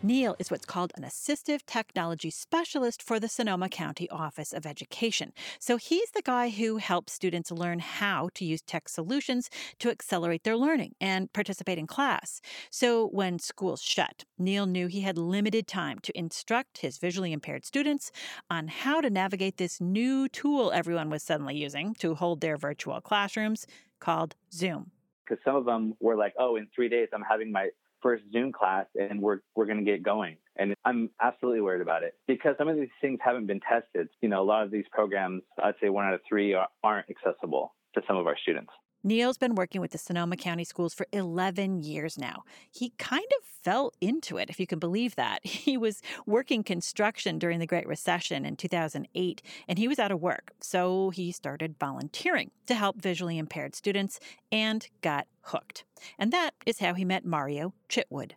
Neil 0.00 0.36
is 0.38 0.48
what's 0.48 0.64
called 0.64 0.92
an 0.96 1.02
assistive 1.02 1.66
technology 1.66 2.30
specialist 2.30 3.02
for 3.02 3.18
the 3.18 3.26
Sonoma 3.26 3.68
County 3.68 4.08
Office 4.10 4.52
of 4.52 4.64
Education. 4.64 5.32
So 5.58 5.76
he's 5.76 6.12
the 6.12 6.22
guy 6.22 6.50
who 6.50 6.76
helps 6.76 7.12
students 7.12 7.50
learn 7.50 7.80
how 7.80 8.28
to 8.34 8.44
use 8.44 8.62
tech 8.62 8.88
solutions 8.88 9.50
to 9.80 9.90
accelerate 9.90 10.44
their 10.44 10.56
learning 10.56 10.94
and 11.00 11.32
participate 11.32 11.78
in 11.78 11.88
class. 11.88 12.40
So 12.70 13.08
when 13.08 13.40
schools 13.40 13.82
shut, 13.82 14.24
Neil 14.38 14.66
knew 14.66 14.86
he 14.86 15.00
had 15.00 15.18
limited 15.18 15.66
time 15.66 15.98
to 16.04 16.16
instruct 16.16 16.78
his 16.78 16.96
visually 16.96 17.32
impaired 17.32 17.66
students 17.66 18.12
on 18.48 18.68
how 18.68 19.00
to 19.00 19.10
navigate 19.10 19.56
this 19.56 19.80
new 19.80 20.28
tool 20.28 20.70
everyone 20.70 21.10
was 21.10 21.24
suddenly 21.24 21.56
using 21.56 21.94
to 21.94 22.14
hold 22.14 22.40
their 22.40 22.56
virtual 22.56 23.00
classrooms 23.00 23.66
called 23.98 24.36
Zoom. 24.52 24.92
Because 25.26 25.42
some 25.44 25.56
of 25.56 25.64
them 25.64 25.94
were 25.98 26.16
like, 26.16 26.34
oh, 26.38 26.54
in 26.54 26.68
three 26.72 26.88
days, 26.88 27.08
I'm 27.12 27.22
having 27.28 27.50
my 27.52 27.70
first 28.02 28.24
Zoom 28.32 28.52
class 28.52 28.86
and 28.94 29.20
we're 29.20 29.40
we're 29.54 29.66
going 29.66 29.78
to 29.78 29.84
get 29.84 30.02
going. 30.02 30.36
And 30.56 30.74
I'm 30.84 31.10
absolutely 31.20 31.60
worried 31.60 31.80
about 31.80 32.02
it 32.02 32.14
because 32.26 32.54
some 32.58 32.68
of 32.68 32.76
these 32.76 32.88
things 33.00 33.18
haven't 33.22 33.46
been 33.46 33.60
tested. 33.60 34.08
You 34.20 34.28
know, 34.28 34.42
a 34.42 34.44
lot 34.44 34.64
of 34.64 34.70
these 34.70 34.84
programs, 34.92 35.42
I'd 35.62 35.74
say 35.80 35.88
one 35.88 36.06
out 36.06 36.14
of 36.14 36.20
three 36.28 36.54
are, 36.54 36.68
aren't 36.82 37.06
accessible 37.08 37.74
to 37.94 38.02
some 38.06 38.16
of 38.16 38.26
our 38.26 38.36
students. 38.42 38.70
Neil's 39.02 39.38
been 39.38 39.54
working 39.54 39.80
with 39.80 39.92
the 39.92 39.98
Sonoma 39.98 40.36
County 40.36 40.64
schools 40.64 40.92
for 40.92 41.06
11 41.12 41.82
years 41.82 42.18
now. 42.18 42.44
He 42.70 42.92
kind 42.98 43.24
of 43.38 43.44
fell 43.44 43.92
into 44.00 44.36
it, 44.36 44.50
if 44.50 44.60
you 44.60 44.66
can 44.66 44.78
believe 44.78 45.16
that. 45.16 45.40
He 45.60 45.76
was 45.76 46.02
working 46.26 46.64
construction 46.64 47.38
during 47.38 47.60
the 47.60 47.66
Great 47.66 47.86
Recession 47.86 48.44
in 48.44 48.56
2008, 48.56 49.42
and 49.68 49.78
he 49.78 49.86
was 49.86 49.98
out 49.98 50.10
of 50.10 50.20
work. 50.20 50.52
So 50.60 51.10
he 51.10 51.32
started 51.32 51.76
volunteering 51.78 52.50
to 52.66 52.74
help 52.74 53.00
visually 53.00 53.38
impaired 53.38 53.74
students 53.74 54.18
and 54.50 54.88
got 55.00 55.26
hooked. 55.42 55.84
And 56.18 56.32
that 56.32 56.54
is 56.66 56.78
how 56.80 56.94
he 56.94 57.04
met 57.04 57.24
Mario 57.24 57.74
Chitwood. 57.88 58.32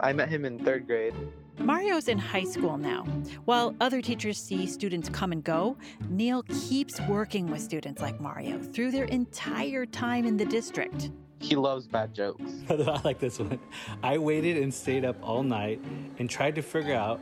I 0.00 0.12
met 0.12 0.28
him 0.28 0.44
in 0.44 0.58
third 0.58 0.86
grade. 0.86 1.14
Mario's 1.58 2.08
in 2.08 2.18
high 2.18 2.44
school 2.44 2.76
now. 2.76 3.04
While 3.44 3.74
other 3.80 4.02
teachers 4.02 4.38
see 4.38 4.66
students 4.66 5.08
come 5.08 5.32
and 5.32 5.42
go, 5.42 5.76
Neil 6.08 6.42
keeps 6.44 7.00
working 7.02 7.46
with 7.50 7.60
students 7.60 8.02
like 8.02 8.20
Mario 8.20 8.58
through 8.58 8.90
their 8.90 9.04
entire 9.04 9.86
time 9.86 10.26
in 10.26 10.36
the 10.36 10.44
district. 10.44 11.10
He 11.40 11.56
loves 11.56 11.86
bad 11.86 12.14
jokes. 12.14 12.50
I 12.70 13.00
like 13.04 13.18
this 13.18 13.38
one. 13.38 13.58
I 14.02 14.18
waited 14.18 14.56
and 14.56 14.72
stayed 14.72 15.04
up 15.04 15.16
all 15.22 15.42
night 15.42 15.80
and 16.18 16.28
tried 16.28 16.54
to 16.56 16.62
figure 16.62 16.94
out 16.94 17.20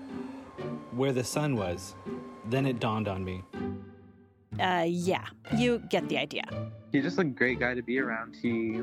where 0.92 1.12
the 1.12 1.24
sun 1.24 1.56
was. 1.56 1.94
Then 2.46 2.66
it 2.66 2.78
dawned 2.80 3.08
on 3.08 3.24
me. 3.24 3.42
Uh, 4.60 4.84
yeah, 4.86 5.24
you 5.56 5.78
get 5.90 6.08
the 6.08 6.18
idea. 6.18 6.44
He's 6.92 7.02
just 7.02 7.18
a 7.18 7.24
great 7.24 7.58
guy 7.58 7.74
to 7.74 7.82
be 7.82 7.98
around. 7.98 8.36
He 8.40 8.82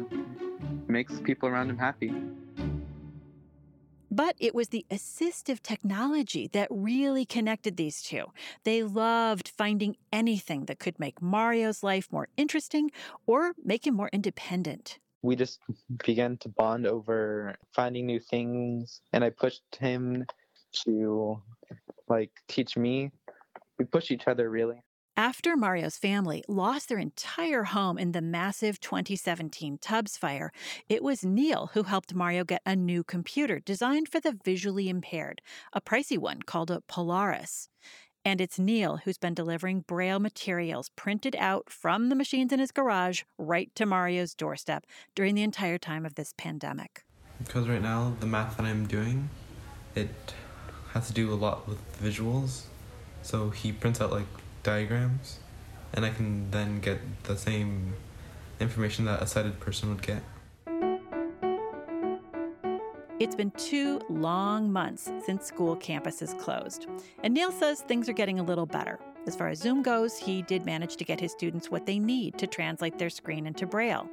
makes 0.88 1.19
people 1.19 1.47
around 1.47 1.69
him 1.69 1.77
happy. 1.77 2.13
But 4.19 4.36
it 4.38 4.53
was 4.53 4.67
the 4.67 4.86
assistive 4.91 5.62
technology 5.62 6.49
that 6.51 6.67
really 6.69 7.23
connected 7.23 7.77
these 7.77 8.01
two. 8.01 8.25
They 8.65 8.84
loved 8.84 9.47
finding 9.47 9.95
anything 10.12 10.65
that 10.65 10.77
could 10.77 10.99
make 10.99 11.21
Mario's 11.21 11.84
life 11.84 12.10
more 12.12 12.27
interesting 12.36 12.91
or 13.25 13.53
make 13.63 13.88
him 13.88 13.95
more 13.95 14.10
independent. 14.12 14.99
We 15.21 15.38
just 15.38 15.62
began 16.03 16.36
to 16.39 16.49
bond 16.49 16.86
over 16.86 17.55
finding 17.73 18.08
new 18.08 18.19
things, 18.19 18.99
and 19.13 19.23
I 19.23 19.29
pushed 19.29 19.63
him 19.79 20.25
to 20.84 21.41
like 22.10 22.32
teach 22.49 22.75
me. 22.75 23.12
We 23.77 23.86
push 23.86 24.12
each 24.12 24.27
other 24.27 24.49
really. 24.49 24.84
After 25.17 25.58
Mario's 25.58 25.98
family 25.98 26.43
lost 26.48 26.88
their 26.88 26.98
entire 26.98 27.65
home 27.65 27.98
in 27.98 28.13
the 28.13 28.22
massive 28.22 28.80
2017 28.80 29.78
Tubbs 29.80 30.15
fire, 30.15 30.52
it 30.88 31.04
was 31.04 31.26
Neil 31.26 31.72
who 31.74 31.84
helped 31.84 32.15
Mario 32.15 32.45
get 32.45 32.62
a 32.65 32.76
new 32.76 33.04
computer 33.04 33.60
designed 33.60 34.08
for 34.08 34.22
the 34.22 34.38
visually 34.45 34.88
impaired, 34.88 35.41
a 35.74 35.82
pricey 35.82 36.17
one 36.17 36.41
called 36.41 36.72
a 36.72 36.82
Polaris. 36.88 37.67
And 38.24 38.39
it's 38.39 38.60
Neil 38.60 38.98
who's 39.04 39.17
been 39.17 39.34
delivering 39.34 39.82
Braille 39.82 40.19
materials 40.19 40.89
printed 40.95 41.36
out 41.38 41.69
from 41.69 42.08
the 42.08 42.15
machines 42.15 42.54
in 42.54 42.60
his 42.60 42.72
garage 42.72 43.24
right 43.38 43.74
to 43.76 43.86
Mario's 43.86 44.34
doorstep 44.34 44.86
during 45.15 45.36
the 45.36 45.43
entire 45.43 45.78
time 45.78 46.06
of 46.06 46.15
this 46.15 46.34
pandemic. 46.38 47.04
Because 47.39 47.67
right 47.67 47.82
now, 47.82 48.15
the 48.19 48.26
math 48.26 48.58
that 48.58 48.65
I'm 48.65 48.86
doing, 48.86 49.30
it 49.95 50.34
has 50.93 51.08
to 51.08 51.13
do 51.13 51.34
a 51.34 51.36
lot 51.36 51.67
with 51.67 51.80
visuals. 52.02 52.63
So 53.22 53.50
he 53.50 53.72
prints 53.72 54.00
out 54.02 54.12
like 54.12 54.26
diagrams, 54.69 55.39
and 55.95 56.05
I 56.05 56.12
can 56.12 56.51
then 56.51 56.79
get 56.79 56.99
the 57.23 57.36
same 57.36 57.95
information 58.60 59.05
that 59.05 59.19
a 59.19 59.25
sighted 59.25 59.60
person 59.60 59.89
would 59.89 60.03
get. 60.03 60.21
It's 63.19 63.36
been 63.36 63.51
two 63.58 63.99
long 64.10 64.71
months 64.71 65.12
since 65.25 65.47
school 65.47 65.75
campuses 65.75 66.39
closed, 66.39 66.86
and 67.23 67.34
Neil 67.34 67.51
says 67.51 67.82
things 67.82 68.08
are 68.08 68.13
getting 68.13 68.39
a 68.39 68.43
little 68.43 68.67
better. 68.67 68.99
As 69.25 69.36
far 69.36 69.49
as 69.49 69.60
Zoom 69.60 69.82
goes, 69.82 70.17
he 70.17 70.43
did 70.43 70.65
manage 70.65 70.95
to 70.97 71.03
get 71.03 71.19
his 71.19 71.32
students 71.32 71.69
what 71.69 71.86
they 71.88 71.97
need 71.97 72.38
to 72.38 72.47
translate 72.47 72.97
their 72.99 73.10
screen 73.10 73.47
into 73.47 73.65
Braille. 73.65 74.08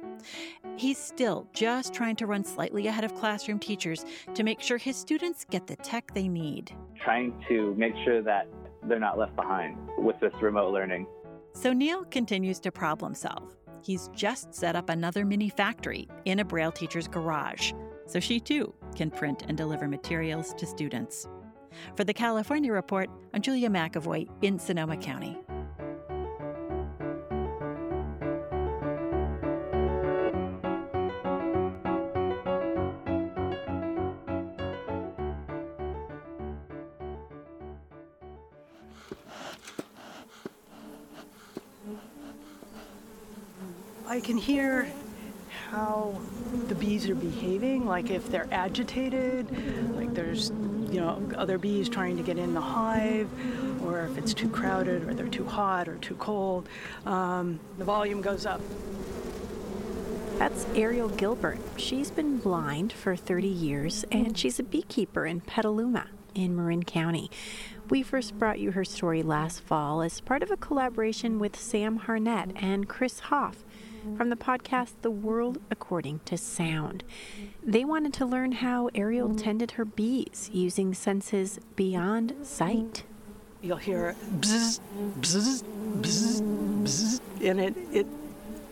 He's 0.75 0.97
still 0.97 1.47
just 1.53 1.93
trying 1.93 2.15
to 2.17 2.25
run 2.25 2.43
slightly 2.43 2.87
ahead 2.87 3.03
of 3.03 3.15
classroom 3.15 3.59
teachers 3.59 4.05
to 4.33 4.43
make 4.43 4.59
sure 4.59 4.77
his 4.77 4.97
students 4.97 5.45
get 5.49 5.67
the 5.67 5.75
tech 5.77 6.13
they 6.13 6.27
need. 6.27 6.71
Trying 7.03 7.33
to 7.47 7.75
make 7.75 7.93
sure 8.03 8.21
that 8.23 8.47
they're 8.87 8.99
not 8.99 9.17
left 9.17 9.35
behind 9.35 9.77
with 9.97 10.19
this 10.19 10.33
remote 10.41 10.73
learning. 10.73 11.07
So 11.53 11.73
Neil 11.73 12.05
continues 12.05 12.59
to 12.61 12.71
problem 12.71 13.15
solve. 13.15 13.55
He's 13.81 14.09
just 14.13 14.53
set 14.53 14.75
up 14.75 14.89
another 14.89 15.25
mini 15.25 15.49
factory 15.49 16.07
in 16.25 16.39
a 16.39 16.45
Braille 16.45 16.71
teacher's 16.71 17.07
garage, 17.07 17.73
so 18.05 18.19
she 18.19 18.39
too 18.39 18.73
can 18.95 19.11
print 19.11 19.43
and 19.47 19.57
deliver 19.57 19.87
materials 19.87 20.53
to 20.55 20.65
students. 20.65 21.27
For 21.95 22.03
the 22.03 22.13
California 22.13 22.71
Report, 22.71 23.09
I'm 23.33 23.41
Julia 23.41 23.69
McEvoy 23.69 24.27
in 24.41 24.57
Sonoma 24.57 24.97
County. 24.97 25.37
Bees 47.07 47.09
are 47.09 47.29
behaving, 47.29 47.85
like 47.85 48.09
if 48.09 48.29
they're 48.29 48.47
agitated, 48.51 49.47
like 49.95 50.13
there's, 50.13 50.51
you 50.89 50.99
know, 50.99 51.21
other 51.35 51.57
bees 51.57 51.89
trying 51.89 52.17
to 52.17 52.23
get 52.23 52.37
in 52.37 52.53
the 52.53 52.61
hive, 52.61 53.29
or 53.83 54.05
if 54.05 54.17
it's 54.17 54.33
too 54.33 54.49
crowded, 54.49 55.07
or 55.07 55.13
they're 55.13 55.27
too 55.27 55.45
hot, 55.45 55.87
or 55.87 55.95
too 55.97 56.15
cold. 56.15 56.67
Um, 57.05 57.59
the 57.77 57.85
volume 57.85 58.21
goes 58.21 58.45
up. 58.45 58.61
That's 60.37 60.65
Ariel 60.75 61.09
Gilbert. 61.09 61.59
She's 61.77 62.11
been 62.11 62.37
blind 62.37 62.93
for 62.93 63.15
30 63.15 63.47
years, 63.47 64.05
and 64.11 64.37
she's 64.37 64.59
a 64.59 64.63
beekeeper 64.63 65.25
in 65.25 65.41
Petaluma 65.41 66.07
in 66.35 66.55
Marin 66.55 66.83
County. 66.83 67.31
We 67.89 68.03
first 68.03 68.37
brought 68.37 68.59
you 68.59 68.71
her 68.71 68.85
story 68.85 69.23
last 69.23 69.61
fall 69.61 70.01
as 70.01 70.19
part 70.19 70.43
of 70.43 70.51
a 70.51 70.57
collaboration 70.57 71.39
with 71.39 71.57
Sam 71.57 72.01
Harnett 72.01 72.51
and 72.61 72.87
Chris 72.87 73.21
Hoff 73.21 73.63
from 74.15 74.29
the 74.29 74.35
podcast 74.35 74.93
The 75.01 75.11
World 75.11 75.59
According 75.69 76.21
to 76.25 76.37
Sound. 76.37 77.03
They 77.63 77.83
wanted 77.83 78.13
to 78.13 78.25
learn 78.25 78.51
how 78.53 78.89
Ariel 78.95 79.35
tended 79.35 79.71
her 79.71 79.85
bees 79.85 80.49
using 80.53 80.93
senses 80.93 81.59
beyond 81.75 82.33
sight. 82.43 83.03
You'll 83.61 83.77
hear 83.77 84.15
bzzz, 84.39 84.79
bzzz, 85.19 85.63
bzzz, 85.99 86.41
bzzz, 86.83 87.21
and 87.41 87.59
it, 87.59 87.75
it 87.91 88.07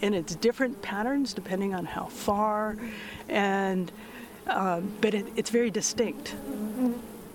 and 0.01 0.13
it's 0.13 0.35
different 0.35 0.81
patterns 0.81 1.33
depending 1.33 1.73
on 1.73 1.85
how 1.85 2.05
far, 2.05 2.77
and 3.27 3.91
um, 4.47 4.93
but 5.01 5.13
it, 5.13 5.25
it's 5.35 5.49
very 5.49 5.71
distinct. 5.71 6.35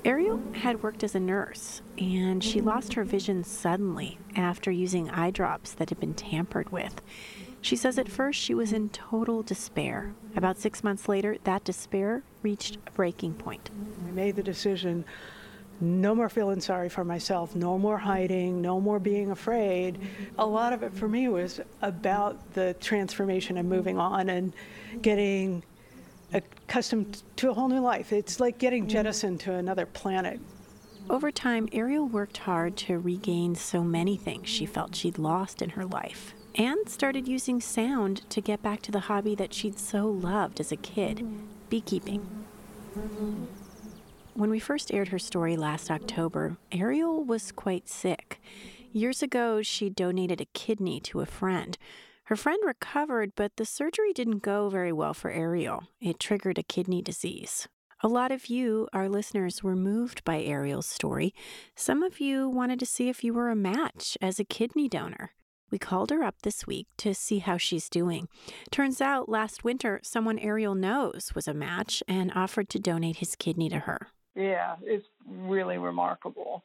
Ariel 0.05 0.41
had 0.55 0.83
worked 0.83 1.05
as 1.05 1.15
a 1.15 1.21
nurse, 1.21 1.83
and 1.99 2.43
she 2.43 2.61
lost 2.61 2.95
her 2.95 3.05
vision 3.05 3.45
suddenly 3.45 4.19
after 4.35 4.71
using 4.71 5.11
eye 5.11 5.31
drops 5.31 5.73
that 5.73 5.91
had 5.91 6.01
been 6.01 6.15
tampered 6.15 6.71
with. 6.71 7.03
She 7.63 7.77
says 7.77 7.99
at 7.99 8.09
first 8.09 8.41
she 8.41 8.55
was 8.55 8.73
in 8.73 8.89
total 8.89 9.43
despair. 9.43 10.15
About 10.35 10.59
six 10.59 10.83
months 10.83 11.09
later, 11.09 11.37
that 11.45 11.65
despair 11.65 12.23
reached 12.43 12.79
a 12.87 12.91
breaking 12.93 13.35
point. 13.35 13.71
I 14.09 14.11
made 14.13 14.37
the 14.37 14.43
decision 14.43 15.05
no 15.81 16.15
more 16.15 16.29
feeling 16.29 16.61
sorry 16.61 16.89
for 16.89 17.05
myself, 17.05 17.55
no 17.55 17.79
more 17.79 17.99
hiding, 17.99 18.61
no 18.61 18.81
more 18.81 18.99
being 18.99 19.31
afraid. 19.31 19.99
A 20.39 20.45
lot 20.45 20.73
of 20.73 20.83
it 20.83 20.93
for 20.95 21.09
me 21.09 21.29
was 21.29 21.61
about 21.81 22.55
the 22.55 22.75
transformation 22.81 23.57
and 23.57 23.69
moving 23.69 23.99
on 23.99 24.29
and 24.29 24.53
getting 25.01 25.63
accustomed 26.33 27.23
to 27.37 27.51
a 27.51 27.55
whole 27.55 27.69
new 27.69 27.81
life. 27.81 28.13
It's 28.13 28.41
like 28.41 28.59
getting 28.59 28.89
jettisoned 28.89 29.41
to 29.41 29.55
another 29.55 29.87
planet. 29.87 30.41
Over 31.09 31.31
time, 31.33 31.69
Ariel 31.73 32.07
worked 32.07 32.39
hard 32.39 32.77
to 32.79 32.99
regain 32.99 33.55
so 33.55 33.83
many 33.83 34.17
things 34.17 34.49
she 34.49 34.67
felt 34.67 34.95
she'd 34.95 35.19
lost 35.19 35.61
in 35.63 35.71
her 35.71 35.85
life 35.85 36.35
and 36.55 36.89
started 36.89 37.29
using 37.29 37.61
sound 37.61 38.29
to 38.31 38.41
get 38.41 38.63
back 38.63 38.83
to 38.83 38.93
the 38.93 39.01
hobby 39.01 39.35
that 39.35 39.55
she'd 39.55 39.79
so 39.79 40.07
loved 40.07 40.61
as 40.61 40.73
a 40.73 40.77
kid 40.77 41.27
beekeeping. 41.69 42.45
When 44.35 44.51
we 44.51 44.59
first 44.59 44.93
aired 44.93 45.09
her 45.09 45.19
story 45.19 45.57
last 45.57 45.91
October, 45.91 46.57
Ariel 46.73 47.25
was 47.25 47.53
quite 47.53 47.89
sick. 47.89 48.41
Years 48.93 49.23
ago, 49.23 49.63
she 49.63 49.91
donated 49.91 50.41
a 50.41 50.47
kidney 50.47 51.01
to 51.01 51.21
a 51.21 51.27
friend. 51.27 51.77
Her 52.25 52.37
friend 52.37 52.61
recovered, 52.65 53.33
but 53.35 53.57
the 53.57 53.65
surgery 53.65 54.13
didn't 54.13 54.43
go 54.43 54.69
very 54.69 54.93
well 54.93 55.15
for 55.15 55.31
Ariel. 55.31 55.85
It 56.01 56.21
triggered 56.21 56.59
a 56.59 56.63
kidney 56.63 57.03
disease. 57.03 57.69
A 58.03 58.09
lot 58.09 58.33
of 58.33 58.47
you, 58.47 58.89
our 58.93 59.09
listeners, 59.09 59.63
were 59.63 59.77
moved 59.77 60.25
by 60.25 60.41
Ariel's 60.41 60.87
story. 60.87 61.35
Some 61.77 62.03
of 62.03 62.19
you 62.19 62.49
wanted 62.49 62.81
to 62.81 62.87
see 62.87 63.09
if 63.09 63.23
you 63.23 63.35
were 63.35 63.51
a 63.51 63.57
match 63.57 64.17
as 64.23 64.41
a 64.41 64.45
kidney 64.45 64.89
donor. 64.89 65.33
We 65.71 65.79
called 65.79 66.11
her 66.11 66.23
up 66.23 66.43
this 66.43 66.67
week 66.67 66.87
to 66.99 67.15
see 67.15 67.39
how 67.39 67.57
she's 67.57 67.89
doing. 67.89 68.29
Turns 68.71 69.01
out 69.01 69.29
last 69.29 69.65
winter, 69.65 70.01
someone 70.03 70.39
Ariel 70.39 70.75
knows 70.75 71.33
was 71.35 71.47
a 71.47 71.55
match 71.55 72.03
and 72.09 72.33
offered 72.35 72.69
to 72.71 72.79
donate 72.79 73.17
his 73.17 73.37
kidney 73.37 73.69
to 73.69 73.81
her. 73.81 74.09
Yeah, 74.35 74.77
it's 74.83 75.07
really 75.27 75.79
remarkable, 75.79 76.65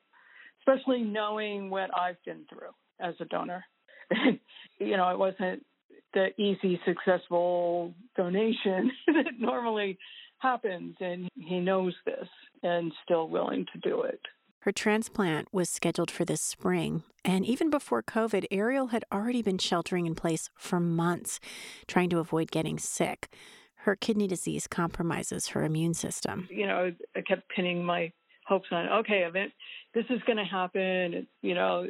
especially 0.62 1.02
knowing 1.04 1.70
what 1.70 1.90
I've 1.98 2.22
been 2.26 2.46
through 2.50 2.74
as 3.00 3.16
a 3.20 3.26
donor. 3.26 3.64
you 4.80 4.98
know, 4.98 5.10
it 5.10 5.18
wasn't 5.18 5.66
the 6.14 6.30
easy, 6.42 6.80
successful 6.86 7.94
donation 8.16 8.92
that 9.08 9.34
normally 9.38 9.98
happens, 10.40 10.96
and 11.00 11.30
he 11.36 11.60
knows 11.60 11.94
this 12.06 12.28
and 12.64 12.92
still 13.04 13.28
willing 13.30 13.66
to 13.74 13.90
do 13.90 14.04
it. 14.04 14.20
Her 14.66 14.72
transplant 14.72 15.48
was 15.52 15.70
scheduled 15.70 16.10
for 16.10 16.26
this 16.26 16.42
spring, 16.42 17.04
and 17.24 17.46
even 17.46 17.70
before 17.70 18.02
COVID, 18.02 18.46
Ariel 18.50 18.88
had 18.88 19.06
already 19.14 19.44
been 19.44 19.60
sheltering 19.60 20.08
in 20.08 20.16
place 20.16 20.50
for 20.56 20.80
months, 20.80 21.40
trying 21.88 22.10
to 22.10 22.18
avoid 22.18 22.50
getting 22.50 22.80
sick. 22.80 23.32
Her 23.76 23.96
kidney 23.96 24.26
disease 24.26 24.66
compromises 24.66 25.50
her 25.50 25.64
immune 25.64 25.94
system. 25.94 26.48
You 26.50 26.66
know, 26.66 26.92
I 27.16 27.22
kept 27.22 27.48
pinning 27.50 27.86
my 27.86 28.12
hopes 28.48 28.66
on, 28.72 28.90
okay, 28.90 29.20
event, 29.20 29.52
this 29.94 30.06
is 30.10 30.20
going 30.26 30.38
to 30.38 30.44
happen. 30.44 31.28
You 31.44 31.54
know, 31.54 31.88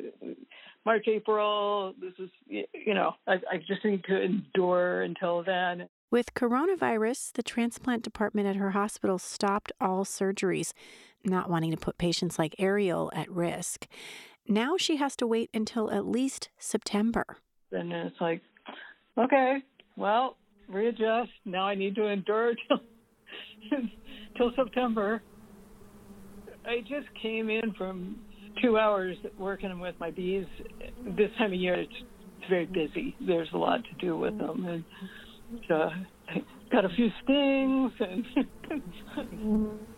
March, 0.86 1.08
April. 1.08 1.94
This 2.02 2.14
is, 2.20 2.30
you 2.50 2.94
know, 2.94 3.16
I, 3.26 3.36
I 3.50 3.58
just 3.66 3.86
need 3.86 4.04
to 4.04 4.22
endure 4.22 5.04
until 5.04 5.44
then. 5.44 5.88
With 6.12 6.34
coronavirus, 6.34 7.34
the 7.34 7.44
transplant 7.44 8.04
department 8.04 8.48
at 8.48 8.56
her 8.58 8.72
hospital 8.72 9.18
stopped 9.18 9.72
all 9.82 10.06
surgeries, 10.06 10.72
not 11.26 11.50
wanting 11.50 11.72
to 11.72 11.78
put 11.78 11.98
patients 11.98 12.38
like 12.40 12.56
Ariel 12.60 13.12
at 13.16 13.30
risk. 13.30 13.88
Now 14.48 14.78
she 14.78 14.98
has 14.98 15.16
to 15.18 15.28
wait 15.28 15.50
until 15.54 15.92
at 15.92 16.06
least 16.06 16.50
September. 16.58 17.26
And 17.72 17.92
it's 17.92 18.20
like, 18.22 18.42
okay, 19.18 19.58
well, 19.96 20.38
readjust. 20.68 21.32
Now 21.46 21.68
I 21.68 21.76
need 21.76 21.96
to 21.96 22.08
endure 22.08 22.54
till 22.68 22.80
till 24.38 24.52
September. 24.56 25.22
I 26.66 26.82
just 26.82 27.08
came 27.22 27.50
in 27.50 27.74
from 27.78 28.20
two 28.62 28.78
hours 28.78 29.18
working 29.38 29.80
with 29.80 29.96
my 30.00 30.12
bees. 30.12 30.46
This 31.18 31.30
time 31.38 31.54
of 31.54 31.60
year, 31.60 31.76
it's, 31.76 31.92
it's 31.92 32.50
very 32.50 32.66
busy. 32.66 33.16
There's 33.26 33.50
a 33.54 33.58
lot 33.58 33.82
to 33.84 34.06
do 34.06 34.18
with 34.18 34.38
them, 34.38 34.66
and 34.66 34.84
uh, 35.72 35.90
got 36.72 36.86
a 36.86 36.90
few 36.90 37.10
stings 37.24 37.92
and. 38.00 39.80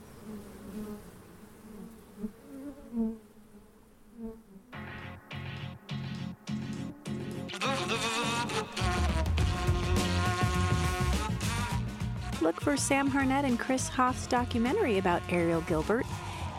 Look 12.41 12.61
for 12.61 12.75
Sam 12.75 13.11
Harnett 13.11 13.43
and 13.43 13.59
Chris 13.59 13.87
Hoff's 13.87 14.25
documentary 14.25 14.97
about 14.97 15.21
Ariel 15.29 15.61
Gilbert 15.61 16.07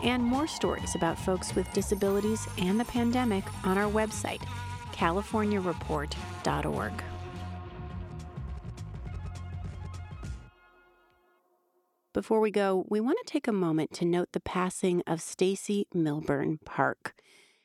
and 0.01 0.23
more 0.23 0.47
stories 0.47 0.95
about 0.95 1.19
folks 1.19 1.55
with 1.55 1.69
disabilities 1.73 2.47
and 2.57 2.79
the 2.79 2.85
pandemic 2.85 3.43
on 3.65 3.77
our 3.77 3.91
website, 3.91 4.41
californiareport.org. 4.93 7.03
Before 12.19 12.41
we 12.41 12.51
go, 12.51 12.85
we 12.89 12.99
want 12.99 13.17
to 13.25 13.31
take 13.31 13.47
a 13.47 13.53
moment 13.53 13.93
to 13.93 14.03
note 14.03 14.33
the 14.33 14.41
passing 14.41 15.01
of 15.07 15.21
Stacey 15.21 15.87
Milbern 15.95 16.57
Park. 16.65 17.13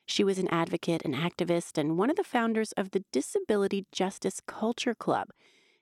She 0.06 0.22
was 0.22 0.38
an 0.38 0.46
advocate, 0.46 1.04
an 1.04 1.12
activist, 1.12 1.76
and 1.76 1.98
one 1.98 2.08
of 2.08 2.14
the 2.14 2.22
founders 2.22 2.70
of 2.76 2.92
the 2.92 3.02
Disability 3.10 3.86
Justice 3.90 4.40
Culture 4.46 4.94
Club, 4.94 5.30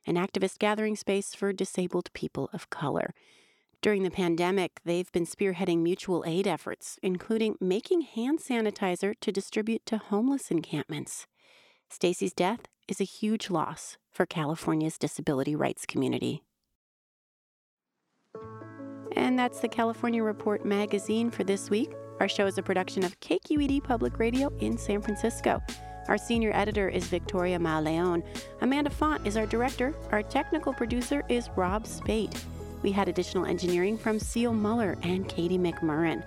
an 0.07 0.15
activist 0.15 0.59
gathering 0.59 0.97
space 0.97 1.35
for 1.35 1.53
disabled 1.53 2.11
people 2.15 2.49
of 2.55 2.71
color. 2.71 3.13
During 3.83 4.05
the 4.05 4.11
pandemic, 4.11 4.81
they've 4.87 5.13
been 5.13 5.27
spearheading 5.27 5.81
mutual 5.81 6.25
aid 6.27 6.47
efforts, 6.47 6.99
including 7.03 7.57
making 7.61 8.01
hand 8.01 8.39
sanitizer 8.39 9.13
to 9.21 9.31
distribute 9.31 9.85
to 9.85 9.99
homeless 9.99 10.51
encampments. 10.51 11.27
Stacey's 11.91 12.33
death 12.33 12.61
is 12.89 13.03
a 13.03 13.05
huge 13.05 13.51
loss 13.51 13.99
for 14.11 14.25
California's 14.25 14.97
disability 14.97 15.55
rights 15.55 15.85
community. 15.85 16.43
And 19.17 19.39
that's 19.39 19.61
the 19.61 19.69
California 19.69 20.23
Report 20.23 20.65
magazine 20.65 21.31
for 21.31 21.45
this 21.45 21.71
week. 21.71 21.93
Our 22.21 22.29
show 22.29 22.47
is 22.47 22.59
a 22.59 22.63
production 22.63 23.05
of 23.05 23.19
KQED 23.21 23.83
Public 23.85 24.19
Radio 24.19 24.49
in 24.59 24.79
San 24.79 25.01
Francisco. 25.01 25.61
Our 26.09 26.19
senior 26.19 26.51
editor 26.55 26.89
is 26.89 27.07
Victoria 27.07 27.59
Mauleón. 27.59 28.25
Amanda 28.61 28.91
Font 28.91 29.27
is 29.27 29.37
our 29.37 29.47
director. 29.47 29.95
Our 30.11 30.23
technical 30.23 30.73
producer 30.73 31.23
is 31.29 31.49
Rob 31.57 31.87
Speight. 31.87 32.45
We 32.83 32.91
had 32.91 33.09
additional 33.09 33.47
engineering 33.47 33.97
from 33.97 34.19
Seal 34.19 34.53
Muller 34.53 34.97
and 35.03 35.29
Katie 35.29 35.59
McMurran. 35.59 36.25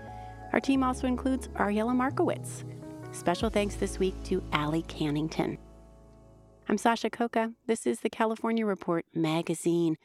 Our 0.54 0.60
team 0.60 0.84
also 0.84 1.08
includes 1.08 1.50
Ariella 1.50 1.95
Markowitz. 1.95 2.63
Special 3.12 3.50
thanks 3.50 3.76
this 3.76 4.00
week 4.00 4.15
to 4.26 4.41
Allie 4.54 4.84
Cannington. 4.84 5.58
I'm 6.69 6.78
Sasha 6.78 7.10
Khokha. 7.10 7.54
This 7.67 7.86
is 7.86 8.00
the 8.00 8.10
California 8.10 8.65
Report 8.65 9.06
magazine. 9.13 9.98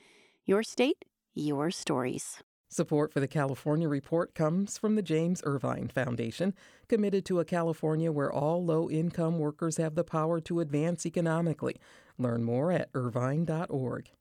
Your 0.44 0.62
state, 0.62 1.04
your 1.34 1.70
stories. 1.70 2.42
Support 2.72 3.12
for 3.12 3.18
the 3.18 3.26
California 3.26 3.88
Report 3.88 4.32
comes 4.32 4.78
from 4.78 4.94
the 4.94 5.02
James 5.02 5.42
Irvine 5.44 5.88
Foundation, 5.88 6.54
committed 6.86 7.24
to 7.24 7.40
a 7.40 7.44
California 7.44 8.12
where 8.12 8.32
all 8.32 8.64
low 8.64 8.88
income 8.88 9.40
workers 9.40 9.76
have 9.78 9.96
the 9.96 10.04
power 10.04 10.40
to 10.42 10.60
advance 10.60 11.04
economically. 11.04 11.80
Learn 12.16 12.44
more 12.44 12.70
at 12.70 12.88
irvine.org. 12.94 14.12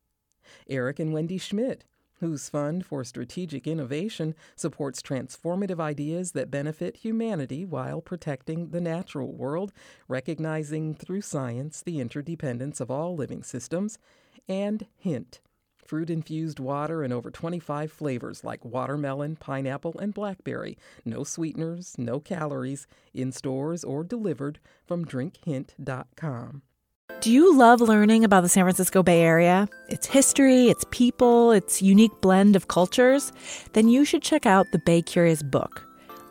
Eric 0.67 0.99
and 0.99 1.13
Wendy 1.13 1.37
Schmidt, 1.37 1.85
whose 2.21 2.49
Fund 2.49 2.87
for 2.87 3.03
Strategic 3.03 3.67
Innovation 3.67 4.33
supports 4.55 5.03
transformative 5.03 5.79
ideas 5.79 6.31
that 6.31 6.49
benefit 6.49 6.97
humanity 6.97 7.65
while 7.65 8.01
protecting 8.01 8.69
the 8.69 8.81
natural 8.81 9.31
world, 9.31 9.71
recognizing 10.07 10.95
through 10.95 11.21
science 11.21 11.83
the 11.83 11.99
interdependence 11.99 12.79
of 12.79 12.89
all 12.89 13.15
living 13.15 13.43
systems, 13.43 13.99
and 14.47 14.87
Hint. 14.97 15.39
Fruit 15.89 16.11
infused 16.11 16.59
water 16.59 17.03
in 17.03 17.11
over 17.11 17.31
25 17.31 17.91
flavors 17.91 18.43
like 18.43 18.63
watermelon, 18.63 19.35
pineapple, 19.35 19.97
and 19.97 20.13
blackberry. 20.13 20.77
No 21.03 21.23
sweeteners, 21.23 21.95
no 21.97 22.19
calories, 22.19 22.85
in 23.11 23.31
stores 23.31 23.83
or 23.83 24.03
delivered 24.03 24.59
from 24.85 25.03
drinkhint.com. 25.03 26.61
Do 27.21 27.31
you 27.31 27.57
love 27.57 27.81
learning 27.81 28.23
about 28.23 28.41
the 28.41 28.49
San 28.49 28.65
Francisco 28.65 29.01
Bay 29.01 29.21
Area? 29.21 29.67
Its 29.87 30.05
history, 30.05 30.67
its 30.67 30.85
people, 30.91 31.51
its 31.51 31.81
unique 31.81 32.21
blend 32.21 32.55
of 32.55 32.67
cultures? 32.67 33.33
Then 33.73 33.89
you 33.89 34.05
should 34.05 34.21
check 34.21 34.45
out 34.45 34.67
the 34.71 34.77
Bay 34.85 35.01
Curious 35.01 35.41
book. 35.41 35.88